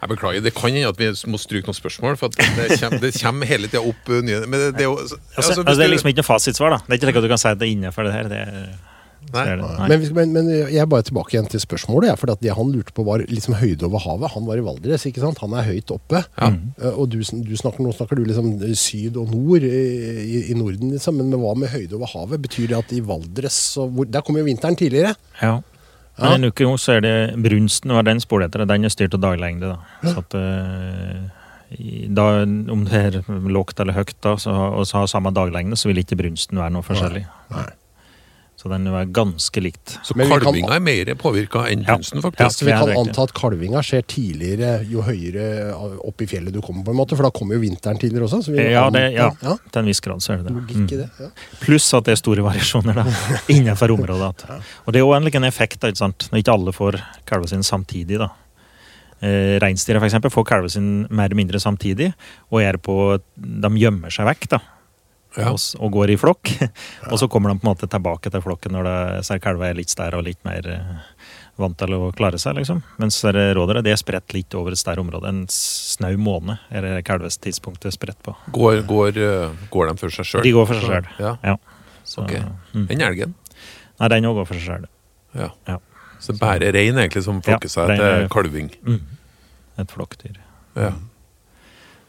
Jeg 0.03 0.11
beklager, 0.11 0.43
det 0.43 0.55
kan 0.55 0.71
hende 0.71 0.91
at 0.91 0.99
vi 0.99 1.11
må 1.31 1.39
stryke 1.39 1.69
noen 1.69 1.79
spørsmål, 1.79 2.17
for 2.19 2.33
det 2.35 2.47
kommer, 2.47 3.01
det 3.05 3.13
kommer 3.17 3.51
hele 3.51 3.71
tida 3.71 3.83
opp 3.83 4.11
uh, 4.11 4.21
nye 4.25 4.45
Men 4.47 4.59
det, 4.59 4.71
det 4.79 4.87
jo 4.89 4.97
altså, 4.99 5.19
Altså, 5.37 5.61
altså, 5.63 5.77
det 5.79 5.87
er 5.87 5.93
liksom 5.95 6.13
ikke 6.13 6.23
noe 6.23 6.31
fasitsvar, 6.31 6.77
da. 6.77 6.81
Det 6.87 6.91
er 6.91 7.01
ikke 7.01 7.13
sikkert 7.13 7.29
du 7.29 7.33
kan 7.33 7.43
si 7.43 7.53
at 7.53 7.61
det 7.61 7.69
er 7.69 7.77
innenfor 7.77 8.09
det 8.09 8.17
her. 8.17 8.31
Det 8.33 8.43
er, 8.43 8.73
Nei. 9.33 9.45
det, 9.49 9.57
nei. 9.79 9.89
Men, 9.89 10.01
vi- 10.03 10.13
men, 10.19 10.33
men 10.37 10.49
jeg 10.53 10.77
er 10.83 10.87
bare 10.93 11.03
tilbake 11.09 11.35
igjen 11.37 11.49
til 11.53 11.61
spørsmålet. 11.65 12.09
Ja, 12.13 12.15
for 12.21 12.31
at 12.35 12.41
det 12.45 12.53
han 12.57 12.73
lurte 12.75 12.93
på, 12.97 13.05
var 13.07 13.25
liksom 13.29 13.55
høyde 13.61 13.87
over 13.89 14.03
havet. 14.05 14.31
Han 14.35 14.47
var 14.47 14.61
i 14.61 14.65
Valdres, 14.67 15.07
ikke 15.09 15.21
sant? 15.25 15.39
Han 15.45 15.55
er 15.59 15.67
høyt 15.71 15.91
oppe. 15.95 16.23
Ja. 16.39 16.51
Eh, 16.83 16.93
Og 16.99 17.09
du, 17.13 17.19
du 17.23 17.57
snakker, 17.57 17.81
nå 17.85 17.93
snakker 17.97 18.17
du 18.21 18.25
liksom 18.29 18.55
syd 18.77 19.17
og 19.17 19.31
nord 19.35 19.63
i, 19.65 19.73
i, 19.73 20.39
i 20.53 20.55
Norden, 20.59 20.93
liksom. 20.95 21.17
Men 21.23 21.33
hva 21.41 21.55
med 21.57 21.73
høyde 21.73 21.97
over 21.99 22.11
havet? 22.13 22.43
Betyr 22.45 22.69
det 22.73 22.79
at 22.83 22.93
i 22.93 23.01
Valdres 23.01 23.57
så, 23.77 23.89
hvor, 23.89 24.05
Der 24.09 24.21
kommer 24.27 24.41
jo 24.45 24.51
vinteren 24.53 24.77
tidligere. 24.77 25.15
Ja. 25.43 25.61
Ja. 26.19 26.29
Men 26.29 26.43
en 26.45 26.51
uke 26.53 26.67
nå 26.69 26.75
så 26.77 26.99
er 26.99 27.01
det 27.01 27.13
brunsten 27.41 27.91
og 27.97 28.03
den 28.05 28.19
spoleter, 28.21 28.67
den 28.69 28.85
er 28.85 28.93
styrt 28.93 29.15
av 29.17 29.23
daglengde. 29.25 29.71
da. 29.73 30.11
Så 30.13 30.21
at 30.21 30.35
eh, 30.37 31.23
da, 32.13 32.27
Om 32.45 32.83
det 32.85 32.99
er 33.01 33.15
lågt 33.49 33.81
eller 33.81 33.97
høyt, 33.97 34.13
da, 34.21 34.35
så, 34.37 34.53
og 34.53 34.85
så 34.87 34.99
har 35.01 35.07
samme 35.09 35.33
daglengde, 35.33 35.79
så 35.81 35.89
vil 35.89 36.03
ikke 36.03 36.19
brunsten 36.21 36.61
være 36.61 36.75
noe 36.75 36.85
forskjellig. 36.85 37.23
Nei. 37.55 37.65
Så 38.63 38.71
den 38.71 38.85
er 38.87 39.07
ganske 39.11 39.59
likt. 39.61 39.97
Så 40.07 40.15
Men 40.15 40.29
kalvinga 40.31 40.69
kan- 40.69 40.77
er 40.77 40.81
mer 40.81 41.05
påvirka 41.19 41.65
enn 41.69 41.83
Ja. 41.83 41.97
faktisk? 41.99 42.39
Ja. 42.39 42.49
Så 42.49 42.65
vi 42.65 42.71
kan 42.71 42.93
anta 42.97 43.23
at 43.25 43.33
kalvinga 43.35 43.81
skjer 43.83 44.03
tidligere 44.07 44.87
jo 44.89 45.03
høyere 45.03 45.75
opp 46.07 46.23
i 46.23 46.27
fjellet 46.27 46.53
du 46.53 46.61
kommer, 46.63 46.85
på 46.85 46.91
en 46.91 46.97
måte. 46.97 47.17
For 47.17 47.25
da 47.25 47.31
kommer 47.31 47.55
jo 47.57 47.61
vinteren 47.61 47.99
tidligere 47.99 48.23
også. 48.29 48.45
Så 48.45 48.53
vi 48.55 48.71
Ja, 48.71 48.89
det, 48.89 49.15
ja, 49.15 49.31
ja. 49.43 49.57
til 49.73 49.81
en 49.83 49.87
viss 49.87 49.99
grad 50.01 50.23
så 50.23 50.35
er 50.35 50.37
det 50.45 50.47
det. 50.47 50.77
Mm. 50.77 50.87
det. 50.87 51.11
Ja. 51.19 51.27
Pluss 51.61 51.93
at 51.93 52.05
det 52.05 52.13
er 52.13 52.21
store 52.23 52.39
variasjoner 52.47 52.95
da, 52.95 53.03
innenfor 53.49 53.91
området. 53.99 54.29
At. 54.47 54.61
Og 54.87 54.93
det 54.93 55.01
er 55.03 55.05
jo 55.07 55.11
endelig 55.19 55.35
en 55.35 55.43
effekt, 55.51 55.81
da, 55.81 55.89
ikke 55.89 55.99
sant? 55.99 56.29
når 56.31 56.39
ikke 56.45 56.53
alle 56.55 56.73
får 56.73 57.01
kalven 57.27 57.49
sin 57.49 57.63
samtidig. 57.67 58.19
da. 58.19 58.29
Eh, 59.23 59.59
Reinsdyra 59.59 59.99
for 59.99 60.07
eksempel, 60.07 60.31
får 60.31 60.45
kalven 60.47 60.71
sin 60.71 61.07
mer 61.11 61.25
eller 61.27 61.37
mindre 61.37 61.59
samtidig, 61.59 62.13
og 62.51 62.61
er 62.63 62.75
på, 62.79 63.19
de 63.37 63.69
gjemmer 63.71 64.11
seg 64.11 64.27
vekk. 64.27 64.49
da. 64.51 64.59
Ja. 65.37 65.49
og, 65.53 65.59
og 65.81 65.93
går 65.95 66.11
i 66.13 66.17
flokk. 66.21 66.51
og 67.11 67.15
så 67.21 67.29
kommer 67.33 67.53
de 67.53 67.61
på 67.61 67.67
en 67.67 67.73
måte 67.73 67.89
tilbake 67.89 68.31
til 68.33 68.43
flokken 68.45 68.75
når 68.77 68.89
det 68.89 68.97
ser 69.29 69.41
kalva 69.41 69.71
er 69.71 69.79
litt 69.79 69.93
større 69.93 70.19
og 70.21 70.27
litt 70.27 70.41
mer 70.45 70.67
eh, 70.69 70.99
vant 71.61 71.77
til 71.79 71.95
å 71.97 72.11
klare 72.17 72.41
seg. 72.41 72.57
liksom. 72.59 72.83
Mens 73.01 73.21
rådyret 73.25 73.85
det 73.87 73.93
er 73.95 74.01
spredt 74.01 74.35
litt 74.37 74.55
over 74.59 74.73
et 74.77 74.81
større 74.81 75.01
område. 75.05 75.29
En 75.33 75.45
snau 75.53 76.17
måned 76.21 76.57
er 76.73 76.85
det 76.85 77.05
kalvestidspunktet 77.09 77.95
spredt 77.97 78.21
på. 78.25 78.35
Går, 78.57 78.83
går, 78.89 79.21
uh, 79.21 79.63
går 79.73 79.93
de 79.93 79.97
for 80.01 80.13
seg 80.17 80.29
sjøl? 80.29 80.45
De 80.49 80.53
går 80.57 80.69
for 80.69 80.81
seg 80.81 80.91
sjøl. 80.97 81.09
Ja. 81.23 81.35
Ja. 81.53 81.57
Så, 82.05 82.25
Ok. 82.25 82.35
mm. 82.75 82.87
Enn 82.91 83.05
elgen? 83.07 83.35
Nei, 84.01 84.09
den 84.11 84.27
òg 84.29 84.41
går 84.41 84.49
for 84.49 84.59
seg 84.59 84.69
sjøl. 84.69 84.89
Ja. 85.39 85.49
Ja. 85.69 85.79
Så 86.23 86.35
bare 86.39 86.73
rein 86.75 86.99
egentlig 86.99 87.25
som 87.25 87.41
flokker 87.45 87.69
Ja, 87.71 87.75
seg 87.77 87.97
til 88.01 88.29
kalving. 88.33 88.69
Mm. 88.87 89.01
Et 89.83 89.93
flokkdyr. 89.97 90.41
Ja. 90.77 90.93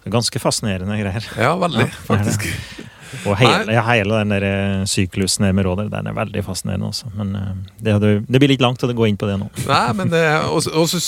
Er 0.04 0.12
ganske 0.12 0.40
fascinerende 0.44 0.98
greier. 1.00 1.28
ja, 1.40 1.54
veldig, 1.60 1.86
Ja, 1.88 1.92
det 1.92 2.08
faktisk. 2.08 2.48
Og 3.30 3.38
hele, 3.40 3.78
hele 3.88 4.20
den 4.22 4.34
der 4.36 4.48
eh, 4.48 4.84
syklusen 4.90 5.48
med 5.50 5.66
Råder, 5.68 5.88
den 5.94 6.10
er 6.10 6.18
veldig 6.18 6.44
fascinerende 6.46 6.90
også. 6.90 7.14
Men 7.18 7.36
eh, 7.40 7.54
det, 7.80 7.96
hadde, 7.98 8.12
det 8.28 8.42
blir 8.44 8.54
litt 8.56 8.64
langt 8.66 8.84
å 8.84 8.92
gå 8.92 9.08
inn 9.10 9.20
på 9.20 9.30
det 9.30 9.40
nå. 9.42 9.50
Nei, 9.70 9.88
men 10.00 10.12
det, 10.14 10.24
også, 10.50 10.74
også, 10.84 11.02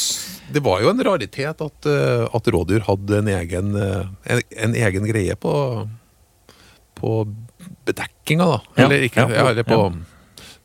det 0.55 0.63
var 0.65 0.85
jo 0.85 0.93
en 0.93 1.05
raritet 1.09 1.61
at, 1.65 1.91
at 2.39 2.49
rådyr 2.55 2.87
hadde 2.87 3.21
en 3.23 3.31
egen, 3.35 3.77
en, 3.77 4.43
en 4.65 4.81
egen 4.85 5.07
greie 5.09 5.37
på 5.39 5.53
på 6.95 7.35
bedekkinga, 7.85 8.45
da. 8.45 8.59
Ja, 8.75 8.83
Eller 8.85 9.07
ikke, 9.07 9.25
ja, 9.25 9.35
ja, 9.35 9.49
eller 9.51 9.63
på 9.67 9.79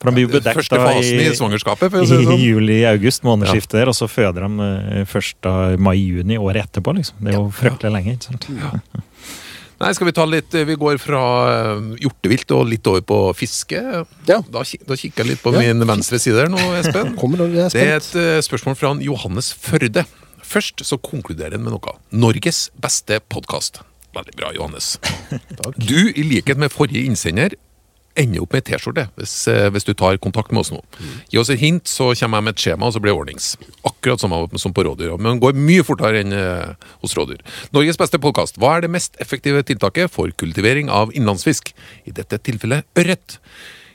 For 0.00 0.08
de 0.08 0.14
blir 0.16 0.24
jo 0.24 0.32
bedekt 0.32 0.72
i, 0.72 1.10
i, 1.26 1.32
svangerskapet, 1.36 1.92
å 1.92 2.04
i 2.06 2.08
sånn. 2.08 2.40
juli-august, 2.40 3.24
månedsskiftet 3.26 3.82
der, 3.82 3.90
og 3.92 3.98
så 3.98 4.08
føder 4.08 4.46
de 4.46 5.04
1. 5.04 5.50
mai-juni 5.82 6.38
året 6.40 6.70
etterpå. 6.70 6.94
liksom. 6.96 7.20
Det 7.20 7.34
er 7.34 7.36
jo 7.36 7.50
fryktelig 7.52 7.92
lenge. 7.98 8.16
ikke 8.16 8.30
sant? 8.30 8.48
Nei, 9.80 9.90
skal 9.96 10.10
vi 10.10 10.12
ta 10.12 10.26
litt 10.28 10.52
Vi 10.68 10.74
går 10.76 10.98
fra 11.00 11.20
uh, 11.78 11.86
hjortevilt 12.00 12.52
og 12.52 12.66
litt 12.68 12.86
over 12.90 13.00
på 13.06 13.18
fiske. 13.38 13.80
Ja. 13.80 14.02
Da, 14.28 14.40
da 14.60 14.96
kikker 14.98 15.22
jeg 15.24 15.30
litt 15.32 15.42
på 15.44 15.54
Ja. 15.56 15.62
min 15.64 15.86
venstre 15.88 16.20
side 16.20 16.36
her 16.42 16.50
nå, 16.52 16.60
Espen. 16.80 17.14
Kommer, 17.20 17.46
det 17.48 17.64
er 17.68 17.72
Det 17.72 17.86
er 17.86 17.96
et 18.02 18.10
uh, 18.18 18.40
spørsmål 18.44 18.76
fra 18.76 18.92
Johannes 19.04 19.52
Førde. 19.56 20.04
Først 20.50 20.82
så 20.84 20.98
konkluderer 20.98 21.56
han 21.56 21.64
med 21.64 21.72
noe. 21.76 21.96
Norges 22.12 22.66
beste 22.82 23.20
podkast. 23.32 23.80
Veldig 24.16 24.34
bra, 24.36 24.50
Johannes. 24.56 24.96
Takk. 25.60 25.76
Du, 25.78 26.10
i 26.10 26.24
likhet 26.26 26.58
med 26.58 26.72
forrige 26.74 27.06
innsender, 27.06 27.54
ender 28.18 28.42
opp 28.42 28.54
med 28.56 28.64
T-skjorte 28.66 29.06
hvis, 29.18 29.34
eh, 29.50 29.68
hvis 29.72 29.86
du 29.86 29.92
tar 29.94 30.18
kontakt 30.22 30.52
med 30.52 30.64
oss 30.64 30.72
nå. 30.74 30.80
Gi 31.30 31.40
oss 31.40 31.50
et 31.52 31.62
hint, 31.62 31.86
så 31.88 32.10
kommer 32.18 32.40
jeg 32.40 32.46
med 32.46 32.54
et 32.54 32.64
skjema, 32.64 32.88
og 32.88 32.94
så 32.94 33.02
blir 33.02 33.14
det 33.14 33.20
ordnings. 33.20 33.50
Akkurat 33.86 34.22
som, 34.22 34.34
som 34.60 34.74
på 34.74 34.84
rådyr, 34.86 35.16
men 35.22 35.40
går 35.42 35.58
mye 35.58 35.86
fortere 35.86 36.24
enn 36.24 36.36
eh, 36.36 36.90
hos 37.04 37.16
rådyr. 37.18 37.42
Norges 37.76 38.00
beste 38.00 38.20
podkast. 38.22 38.60
Hva 38.60 38.76
er 38.76 38.86
det 38.86 38.94
mest 38.94 39.18
effektive 39.22 39.62
tiltaket 39.66 40.12
for 40.12 40.32
kultivering 40.40 40.90
av 40.92 41.14
innlandsfisk? 41.14 41.74
I 42.08 42.14
dette 42.16 42.40
tilfellet 42.42 42.88
ørret. 42.98 43.38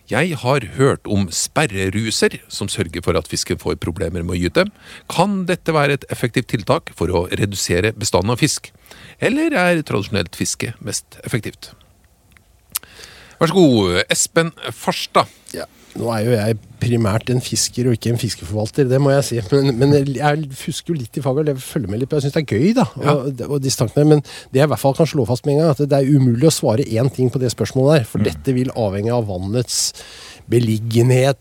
Jeg 0.06 0.36
har 0.38 0.62
hørt 0.76 1.08
om 1.10 1.24
sperreruser 1.34 2.38
som 2.54 2.70
sørger 2.70 3.02
for 3.02 3.18
at 3.18 3.26
fisken 3.26 3.58
får 3.58 3.80
problemer 3.82 4.22
med 4.22 4.36
å 4.36 4.38
gyte. 4.38 4.68
Kan 5.10 5.48
dette 5.50 5.74
være 5.74 5.98
et 5.98 6.06
effektivt 6.14 6.52
tiltak 6.54 6.92
for 6.94 7.10
å 7.10 7.26
redusere 7.34 7.96
bestanden 7.98 8.36
av 8.36 8.44
fisk? 8.44 8.70
Eller 9.18 9.56
er 9.58 9.82
tradisjonelt 9.82 10.38
fiske 10.38 10.76
mest 10.78 11.18
effektivt? 11.26 11.74
Vær 13.46 13.52
så 13.52 13.62
god, 13.62 13.98
Espen 14.10 14.48
Farstad. 14.74 15.30
Ja. 15.54 15.68
Nå 15.96 16.08
er 16.10 16.24
jo 16.25 16.32
jeg 16.34 16.56
primært 16.82 17.30
en 17.30 17.44
fisker 17.46 17.86
og 17.86 17.94
ikke 17.94 18.10
en 18.10 18.18
fiskeforvalter, 18.18 18.88
det 18.90 18.98
må 18.98 19.12
jeg 19.14 19.25
si. 19.28 19.38
Men, 19.52 19.70
men 19.78 19.94
jeg 19.94 20.48
fusker 20.58 20.96
jo 20.96 20.98
litt 20.98 21.20
i 21.20 21.22
faget 21.22 21.52
og 21.54 21.62
følger 21.62 21.92
med 21.92 22.02
litt 22.02 22.16
Jeg 22.18 22.25
syns 22.25 22.34
det 22.34 22.42
er 22.42 22.58
gøy, 22.58 22.72
da. 22.74 22.88
Og, 23.14 23.44
og 23.46 23.62
distansene, 23.62 24.08
men 24.16 24.24
det 24.25 24.64
jeg 24.64 24.66
i 24.66 24.72
hvert 24.74 24.82
fall 24.82 24.98
kan 24.98 25.12
slå 25.12 25.28
fast 25.30 25.46
med 25.46 25.60
en 25.60 25.62
gang, 25.62 25.75
at 25.75 25.94
det 25.94 26.00
er 26.00 26.10
umulig 26.10 26.50
å 26.50 26.56
svare 26.58 26.88
én 26.90 27.12
ting 27.14 27.30
på 27.30 27.44
det 27.44 27.54
spørsmålet 27.54 28.00
der. 28.00 28.10
For 28.10 28.25
dette 28.25 28.58
vil 28.58 28.74
avhenge 28.74 29.14
av 29.14 29.30
vannets 29.30 29.78
beliggenhet, 30.50 31.40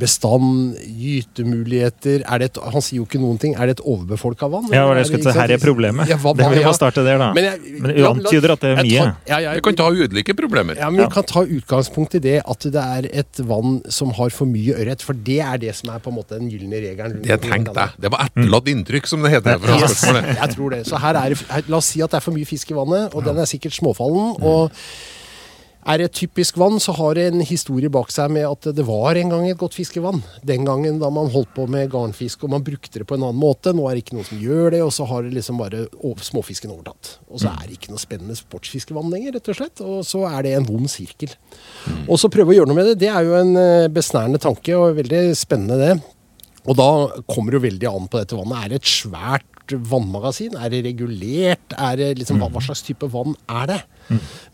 bestand, 0.00 0.76
gytemuligheter 0.88 2.22
er 2.24 2.40
det 2.42 2.46
et, 2.50 2.60
Han 2.72 2.80
sier 2.84 3.00
jo 3.02 3.06
ikke 3.06 3.20
noen 3.20 3.38
ting. 3.40 3.54
Er 3.58 3.68
det 3.68 3.74
et 3.78 3.82
overbefolka 3.84 4.48
vann? 4.50 4.68
Ja, 4.72 4.86
det 4.96 5.04
skulle 5.10 5.34
her 5.36 5.52
er 5.54 5.60
problemet. 5.62 6.08
Ja, 6.08 6.16
hva- 6.22 6.34
det 6.38 6.48
vi 6.54 6.62
ja. 6.62 6.66
må 6.68 6.72
starte 6.76 7.04
der, 7.04 7.18
da. 7.20 7.28
Men, 7.36 7.44
jeg, 7.44 7.74
men 7.84 7.92
ja, 7.98 8.12
antyder 8.14 8.54
at 8.54 8.64
det 8.64 8.70
er 8.72 8.80
mye. 8.82 9.06
ja, 9.28 9.38
ja, 9.44 9.52
Vi 9.58 9.64
kan 9.68 9.76
ta 9.78 9.88
ulike 9.92 10.34
problemer. 10.38 10.76
ja, 10.80 10.88
men 10.90 11.00
Ja. 11.02 11.08
Vi 11.08 11.14
kan 11.14 11.24
ta 11.28 11.42
utgangspunkt 11.44 12.14
i 12.14 12.22
det 12.24 12.38
at 12.44 12.60
det 12.72 12.84
er 12.84 13.10
et 13.24 13.42
vann 13.48 13.82
som 13.92 14.10
har 14.16 14.30
for 14.34 14.46
mye 14.48 14.74
ørret. 14.80 15.02
For 15.04 15.12
det 15.12 15.40
er 15.44 15.58
det 15.58 15.74
som 15.76 15.90
er 15.94 15.98
på 16.00 16.08
en 16.12 16.16
måte 16.16 16.38
den 16.40 16.48
gylne 16.50 16.80
regelen. 16.80 17.20
Det 17.22 17.40
tenkte 17.44 17.74
jeg. 17.76 18.00
Det 18.00 18.10
var 18.12 18.26
etterlatt 18.28 18.68
inntrykk, 18.72 19.06
som 19.06 19.22
det 19.22 19.30
heter. 19.36 19.58
fra 19.58 19.78
Yes, 19.78 19.92
spørsmålet. 20.00 20.34
jeg 20.40 20.54
tror 20.56 20.70
det. 20.70 20.86
Så 20.88 20.96
her 21.04 21.14
er 21.20 21.34
her, 21.52 21.62
La 21.68 21.76
oss 21.76 21.86
si 21.92 22.00
at 22.02 22.10
det 22.10 22.16
er 22.16 22.24
for 22.24 22.32
mye 22.32 22.46
fisk 22.48 22.70
i 22.72 22.74
vannet, 22.74 23.14
og 23.14 23.24
den 23.24 23.36
er 23.38 23.44
sikkert 23.44 23.76
småfallen. 23.76 24.36
og 24.42 24.72
er 25.88 26.02
et 26.04 26.14
typisk 26.14 26.58
vann, 26.60 26.76
så 26.82 26.92
har 26.98 27.16
det 27.16 27.26
en 27.30 27.42
historie 27.44 27.90
bak 27.92 28.10
seg 28.12 28.32
med 28.34 28.44
at 28.48 28.68
det 28.76 28.84
var 28.86 29.16
en 29.16 29.32
gang 29.32 29.46
et 29.48 29.60
godt 29.60 29.76
fiskevann. 29.76 30.20
Den 30.46 30.66
gangen 30.68 31.00
da 31.00 31.08
man 31.14 31.30
holdt 31.32 31.54
på 31.56 31.64
med 31.70 31.88
garnfisk 31.92 32.44
og 32.44 32.52
man 32.52 32.64
brukte 32.66 33.00
det 33.00 33.06
på 33.08 33.16
en 33.16 33.24
annen 33.24 33.40
måte. 33.40 33.72
Nå 33.76 33.86
er 33.88 33.96
det 33.96 34.04
ikke 34.04 34.18
noen 34.18 34.28
som 34.28 34.42
gjør 34.42 34.74
det, 34.76 34.82
og 34.84 34.92
så 34.94 35.06
har 35.08 35.24
det 35.24 35.32
liksom 35.38 35.60
bare 35.60 35.86
småfisken 36.28 36.74
overtatt. 36.74 37.14
Og 37.32 37.42
så 37.42 37.52
er 37.54 37.64
det 37.66 37.78
ikke 37.78 37.94
noe 37.94 38.02
spennende 38.02 38.36
sportsfiskevann 38.38 39.10
lenger, 39.12 39.38
rett 39.38 39.52
og 39.52 39.58
slett. 39.60 39.84
Og 39.84 40.04
så 40.06 40.24
er 40.28 40.44
det 40.44 40.54
en 40.58 40.68
vond 40.68 40.92
sirkel. 40.92 41.32
Og 42.06 42.18
så 42.20 42.30
prøve 42.32 42.54
å 42.54 42.58
gjøre 42.60 42.72
noe 42.72 42.78
med 42.78 42.92
det, 42.92 42.98
det 43.06 43.12
er 43.12 43.24
jo 43.26 43.36
en 43.38 43.54
eh, 43.60 43.90
besnærende 43.92 44.40
tanke, 44.42 44.76
og 44.76 44.98
veldig 44.98 45.22
spennende 45.38 45.78
det. 45.80 45.94
Og 46.68 46.76
da 46.76 46.90
kommer 47.30 47.54
det 47.54 47.60
jo 47.60 47.68
veldig 47.68 47.88
an 47.88 48.10
på 48.10 48.20
dette 48.20 48.36
vannet. 48.36 48.58
Er 48.60 48.72
det 48.74 48.82
et 48.82 48.90
svært 48.92 49.72
vannmagasin? 49.88 50.56
Er 50.58 50.72
det 50.72 50.82
regulert? 50.84 51.76
Er 51.76 51.96
det 52.00 52.10
liksom, 52.20 52.40
hva, 52.42 52.50
hva 52.52 52.62
slags 52.64 52.84
type 52.84 53.08
vann 53.12 53.36
er 53.48 53.72
det? 53.72 53.80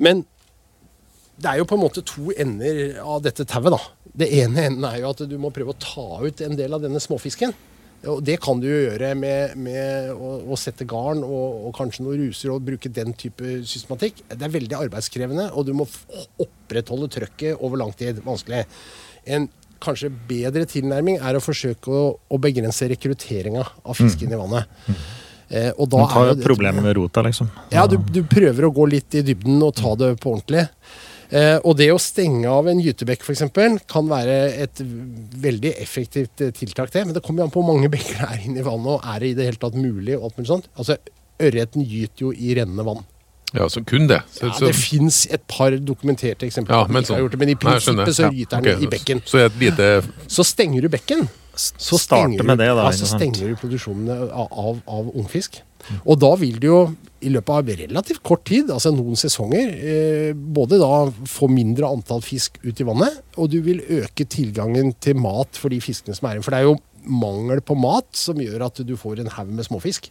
Men 0.02 0.22
det 1.36 1.50
er 1.50 1.60
jo 1.60 1.68
på 1.68 1.76
en 1.76 1.82
måte 1.82 2.04
to 2.06 2.30
ender 2.38 2.98
av 3.02 3.22
dette 3.24 3.46
tauet, 3.48 3.74
da. 3.74 4.10
Det 4.14 4.28
ene 4.38 4.68
enden 4.68 4.84
er 4.86 5.00
jo 5.02 5.10
at 5.10 5.22
du 5.26 5.34
må 5.40 5.50
prøve 5.54 5.74
å 5.74 5.80
ta 5.82 6.08
ut 6.22 6.42
en 6.44 6.58
del 6.58 6.76
av 6.76 6.84
denne 6.84 7.02
småfisken. 7.02 7.54
Og 8.10 8.20
det 8.24 8.36
kan 8.44 8.60
du 8.60 8.66
jo 8.68 8.82
gjøre 8.84 9.14
med, 9.16 9.56
med 9.64 10.12
å, 10.12 10.36
å 10.52 10.58
sette 10.60 10.86
garn 10.88 11.22
og, 11.24 11.66
og 11.68 11.74
kanskje 11.76 12.04
noen 12.04 12.20
ruser 12.26 12.52
og 12.52 12.64
bruke 12.66 12.92
den 12.92 13.14
type 13.18 13.56
systematikk. 13.64 14.20
Det 14.28 14.44
er 14.44 14.52
veldig 14.52 14.76
arbeidskrevende, 14.76 15.48
og 15.56 15.66
du 15.66 15.72
må 15.78 15.88
opprettholde 16.44 17.08
trøkket 17.16 17.64
over 17.64 17.80
lang 17.80 17.94
tid. 17.96 18.20
Vanskelig. 18.26 18.64
En 19.24 19.48
kanskje 19.84 20.12
bedre 20.28 20.66
tilnærming 20.68 21.18
er 21.20 21.36
å 21.36 21.42
forsøke 21.44 21.92
å, 21.92 22.04
å 22.28 22.40
begrense 22.40 22.88
rekrutteringa 22.92 23.64
av 23.64 23.98
fisken 23.98 24.32
i 24.32 24.40
vannet. 24.40 24.84
Eh, 25.48 25.70
og 25.72 25.88
da 25.92 26.04
Man 26.04 26.12
tar 26.12 26.30
jo 26.30 26.36
problemet 26.44 26.84
med 26.84 26.96
rota, 26.98 27.24
liksom. 27.24 27.50
ja, 27.72 27.84
du, 27.88 27.98
du 27.98 28.22
prøver 28.28 28.68
å 28.68 28.72
gå 28.74 28.86
litt 28.94 29.16
i 29.18 29.24
dybden 29.26 29.60
og 29.64 29.74
ta 29.76 29.92
det 30.00 30.14
på 30.22 30.32
ordentlig. 30.32 30.64
Eh, 31.34 31.56
og 31.66 31.74
det 31.80 31.88
å 31.90 31.98
stenge 31.98 32.46
av 32.46 32.68
en 32.70 32.78
gytebekk 32.78 33.24
f.eks. 33.26 33.42
kan 33.90 34.06
være 34.10 34.36
et 34.66 34.82
veldig 35.42 35.72
effektivt 35.82 36.44
eh, 36.44 36.52
tiltak, 36.54 36.92
det. 36.94 37.02
Men 37.08 37.16
det 37.16 37.24
kommer 37.26 37.42
jo 37.42 37.48
an 37.48 37.54
på 37.54 37.62
hvor 37.64 37.72
mange 37.72 37.90
bekker 37.94 38.20
det 38.22 38.28
er 38.28 38.44
inne 38.46 38.62
i 38.62 38.66
vannet, 38.66 38.92
og 38.92 39.08
er 39.14 39.24
det 39.24 39.32
i 39.32 39.38
det 39.40 39.48
hele 39.50 39.62
tatt 39.64 39.74
mulig? 39.78 40.14
og 40.18 40.28
alt 40.28 40.38
mulig 40.38 40.52
sånt. 40.52 40.70
Altså, 40.78 40.98
Ørreten 41.42 41.82
gyter 41.82 42.28
jo 42.28 42.30
i 42.30 42.52
rennende 42.54 42.84
vann. 42.86 43.02
Ja, 43.54 43.66
så 43.70 43.82
kun 43.86 44.06
det. 44.10 44.20
Så, 44.30 44.46
Ja, 44.46 44.54
så, 44.54 44.68
det 44.70 44.76
fins 44.78 45.24
et 45.30 45.42
par 45.50 45.74
dokumenterte 45.78 46.46
eksempler. 46.46 46.74
ja, 46.74 46.86
men, 46.90 47.06
sånn. 47.06 47.18
gjort 47.22 47.34
det, 47.34 47.40
men 47.42 47.50
i 47.50 47.54
Nei, 47.54 47.60
prinsippet 47.62 48.14
så 48.14 48.28
Ja, 48.28 48.30
gyter 48.34 48.62
den 48.62 48.76
ok. 48.78 48.82
i 48.86 48.90
bekken. 48.94 49.22
Så 49.26 49.42
lite 49.58 49.88
Så 50.30 50.46
stenger 50.46 50.86
du 50.86 50.88
bekken. 50.90 51.26
Så 51.54 51.98
starter 51.98 52.30
stenger 52.30 52.46
med 52.46 52.58
du, 52.58 52.64
det, 52.64 52.70
da, 52.74 52.86
Ja, 52.86 52.94
så 52.98 53.06
stenger 53.10 53.50
du 53.50 53.58
produksjonen 53.58 54.10
av, 54.10 54.48
av, 54.50 54.80
av 54.90 55.10
ungfisk. 55.14 55.60
Og 56.04 56.18
da 56.22 56.32
vil 56.40 56.60
du 56.60 56.68
jo 56.68 56.78
i 57.24 57.32
løpet 57.32 57.54
av 57.54 57.70
relativt 57.80 58.22
kort 58.26 58.44
tid, 58.48 58.70
altså 58.72 58.92
noen 58.92 59.16
sesonger, 59.16 59.70
eh, 59.72 60.32
både 60.34 60.80
da 60.80 61.06
få 61.30 61.48
mindre 61.52 61.88
antall 61.88 62.20
fisk 62.24 62.58
ut 62.64 62.80
i 62.80 62.86
vannet, 62.88 63.22
og 63.40 63.48
du 63.52 63.60
vil 63.64 63.80
øke 64.00 64.26
tilgangen 64.28 64.92
til 65.00 65.16
mat 65.20 65.56
for 65.60 65.72
de 65.72 65.80
fiskene 65.84 66.16
som 66.16 66.28
er 66.28 66.36
igjen. 66.36 66.46
For 66.46 66.54
det 66.54 66.60
er 66.60 66.68
jo 66.68 66.76
mangel 67.04 67.60
på 67.64 67.76
mat 67.78 68.08
som 68.16 68.40
gjør 68.40 68.66
at 68.68 68.84
du 68.84 68.94
får 69.00 69.22
en 69.22 69.32
haug 69.36 69.52
med 69.52 69.68
småfisk. 69.68 70.10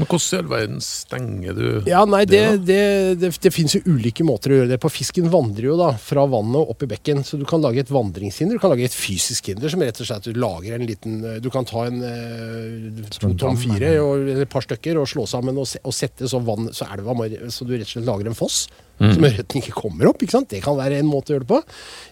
Men 0.00 0.08
hvordan 0.08 0.32
i 0.32 0.38
all 0.40 0.48
verden 0.48 0.80
stenger 0.80 1.56
du 1.58 1.66
Ja, 1.90 2.02
nei, 2.08 2.22
det, 2.24 2.40
da? 2.40 2.56
det, 2.70 2.78
det, 3.20 3.30
det 3.44 3.52
finnes 3.52 3.74
jo 3.76 3.82
ulike 3.92 4.24
måter 4.24 4.54
å 4.54 4.58
gjøre 4.62 4.70
det 4.72 4.78
på. 4.80 4.88
Fisken 4.92 5.28
vandrer 5.32 5.66
jo 5.68 5.76
da 5.76 5.90
fra 6.00 6.24
vannet 6.30 6.56
og 6.62 6.72
opp 6.72 6.84
i 6.86 6.90
bekken, 6.94 7.20
så 7.26 7.36
du 7.36 7.44
kan 7.48 7.60
lage 7.60 7.82
et 7.84 7.92
vandringshinder. 7.92 8.56
Du 8.56 8.62
kan 8.62 8.72
lage 8.72 8.88
et 8.88 8.96
fysisk 8.96 9.50
hinder 9.52 9.68
som 9.72 9.84
rett 9.84 10.00
og 10.00 10.08
slett 10.08 10.26
du 10.30 10.40
lager 10.40 10.78
en 10.78 10.86
liten 10.88 11.18
Du 11.44 11.50
kan 11.52 11.68
ta 11.68 11.84
en 11.90 12.00
eh, 12.00 13.08
to 13.20 13.34
tom 13.40 13.58
fire 13.60 13.92
og 14.00 14.30
et 14.40 14.48
par 14.50 14.64
stykker 14.64 14.98
og 15.02 15.08
slå 15.10 15.26
sammen 15.28 15.60
og, 15.60 15.68
se, 15.68 15.82
og 15.84 15.92
sette 15.94 16.28
så 16.32 16.40
vann 16.48 16.72
så 16.72 16.88
elva 16.96 17.12
må- 17.20 17.28
Så 17.52 17.68
du 17.68 17.76
rett 17.76 17.84
og 17.84 17.92
slett 17.92 18.08
lager 18.08 18.32
en 18.32 18.38
foss. 18.40 18.62
Som 19.00 19.24
ørreten 19.24 19.62
ikke 19.62 19.72
kommer 19.72 20.10
opp. 20.10 20.20
ikke 20.20 20.34
sant? 20.34 20.50
Det 20.52 20.58
kan 20.64 20.76
være 20.76 20.98
en 21.00 21.08
måte 21.08 21.32
å 21.32 21.36
gjøre 21.38 21.46
det 21.46 21.52
på. 21.54 21.60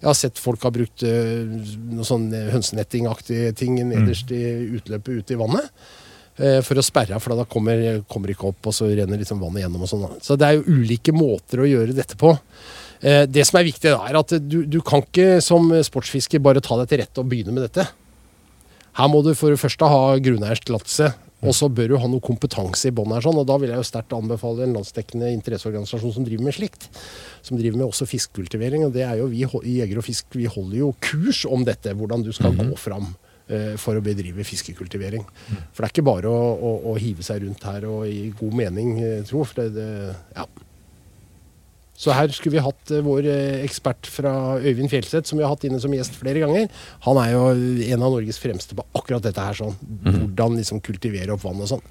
Jeg 0.01 0.09
har 0.09 0.17
sett 0.17 0.39
folk 0.41 0.63
har 0.65 0.73
brukt 0.73 1.03
uh, 1.05 1.43
noe 1.93 2.07
sånn 2.09 2.31
hønsenettingaktige 2.33 3.51
ting 3.59 3.77
nederst 3.91 4.31
i 4.33 4.41
utløpet 4.79 5.21
ute 5.21 5.37
i 5.37 5.41
vannet. 5.41 5.69
Eh, 6.39 6.61
For 6.65 6.81
å 6.81 6.85
sperre 6.85 7.15
av, 7.17 7.23
for 7.25 7.37
da 7.37 7.45
kommer, 7.45 8.03
kommer 8.09 8.33
ikke 8.33 8.49
opp, 8.51 8.71
og 8.71 8.75
så 8.75 8.89
renner 8.91 9.21
liksom 9.21 9.41
vannet 9.43 9.65
gjennom. 9.65 9.83
og 9.83 9.89
sånn. 9.91 10.19
Så 10.23 10.37
det 10.39 10.47
er 10.49 10.59
jo 10.59 10.67
ulike 10.79 11.13
måter 11.15 11.63
å 11.63 11.69
gjøre 11.69 11.95
dette 11.97 12.17
på. 12.17 12.35
Eh, 13.01 13.27
Det 13.27 13.47
som 13.47 13.61
er 13.61 13.69
viktig, 13.69 13.93
er 13.95 14.19
at 14.19 14.35
du, 14.49 14.65
du 14.67 14.81
kan 14.81 15.03
ikke 15.03 15.41
som 15.45 15.71
sportsfisker 15.71 16.43
bare 16.43 16.61
ta 16.65 16.77
deg 16.81 16.89
til 16.89 17.03
rette 17.05 17.23
og 17.23 17.31
begynne 17.31 17.55
med 17.55 17.69
dette. 17.69 17.87
Her 18.99 19.09
må 19.09 19.23
du 19.23 19.35
for 19.39 19.55
det 19.55 19.61
første 19.61 19.87
ha 19.87 20.17
grunneierens 20.19 20.65
tillatelse, 20.67 21.13
og 21.47 21.55
så 21.55 21.69
bør 21.71 21.93
du 21.93 21.97
ha 22.03 22.09
noe 22.11 22.25
kompetanse 22.25 22.89
i 22.91 22.95
bånn 22.95 23.13
her. 23.15 23.23
sånn, 23.23 23.39
og 23.39 23.47
Da 23.47 23.57
vil 23.63 23.71
jeg 23.71 23.79
jo 23.79 23.87
sterkt 23.87 24.11
anbefale 24.17 24.65
en 24.65 24.75
landsdekkende 24.75 25.31
interesseorganisasjon 25.37 26.17
som 26.17 26.25
driver 26.27 26.43
med 26.49 26.57
slikt. 26.57 26.89
Som 27.47 27.61
driver 27.61 27.79
med 27.79 27.87
også 27.87 28.09
fiskekultivering. 28.11 28.85
og 28.85 28.93
det 28.93 29.05
er 29.07 29.19
jo 29.21 29.29
Vi 29.29 29.45
i 29.45 29.79
Jeger 29.79 29.99
og 29.99 30.05
Fisk 30.05 30.27
vi 30.35 30.47
holder 30.47 30.79
jo 30.79 30.95
kurs 31.01 31.45
om 31.47 31.63
dette, 31.65 31.95
hvordan 31.95 32.25
du 32.25 32.33
skal 32.33 32.57
gå 32.59 32.77
fram 32.77 33.15
for 33.81 33.97
å 33.99 34.05
bedrive 34.05 34.45
fiskekultivering. 34.45 35.25
For 35.73 35.83
det 35.83 35.89
er 35.89 35.95
ikke 35.95 36.09
bare 36.09 36.31
å, 36.33 36.55
å, 36.55 36.73
å 36.93 36.97
hive 37.01 37.25
seg 37.27 37.45
rundt 37.45 37.65
her 37.69 37.87
og 37.89 38.07
i 38.09 38.31
god 38.39 38.57
mening 38.63 38.97
eh, 39.01 39.21
tro. 39.29 39.45
for 39.45 39.63
det, 39.63 39.71
det, 39.79 40.17
ja. 40.37 40.47
Så 41.99 42.15
her 42.15 42.31
skulle 42.31 42.55
vi 42.55 42.63
hatt 42.63 42.93
eh, 42.95 43.03
vår 43.03 43.27
eh, 43.27 43.65
ekspert 43.67 44.07
fra 44.07 44.33
Øyvind 44.63 44.91
Fjelseth, 44.93 45.27
som 45.29 45.41
vi 45.41 45.45
har 45.45 45.51
hatt 45.51 45.67
inne 45.67 45.81
som 45.83 45.95
gjest 45.95 46.15
flere 46.21 46.45
ganger. 46.45 46.69
Han 47.09 47.19
er 47.19 47.33
jo 47.33 47.43
en 47.51 48.05
av 48.07 48.15
Norges 48.15 48.39
fremste 48.39 48.77
på 48.79 48.85
akkurat 48.99 49.25
dette 49.25 49.43
her. 49.43 49.57
sånn. 49.59 49.75
Hvordan 50.07 50.59
liksom 50.61 50.83
kultivere 50.85 51.35
opp 51.35 51.43
vann 51.43 51.59
og 51.65 51.71
sånn. 51.73 51.83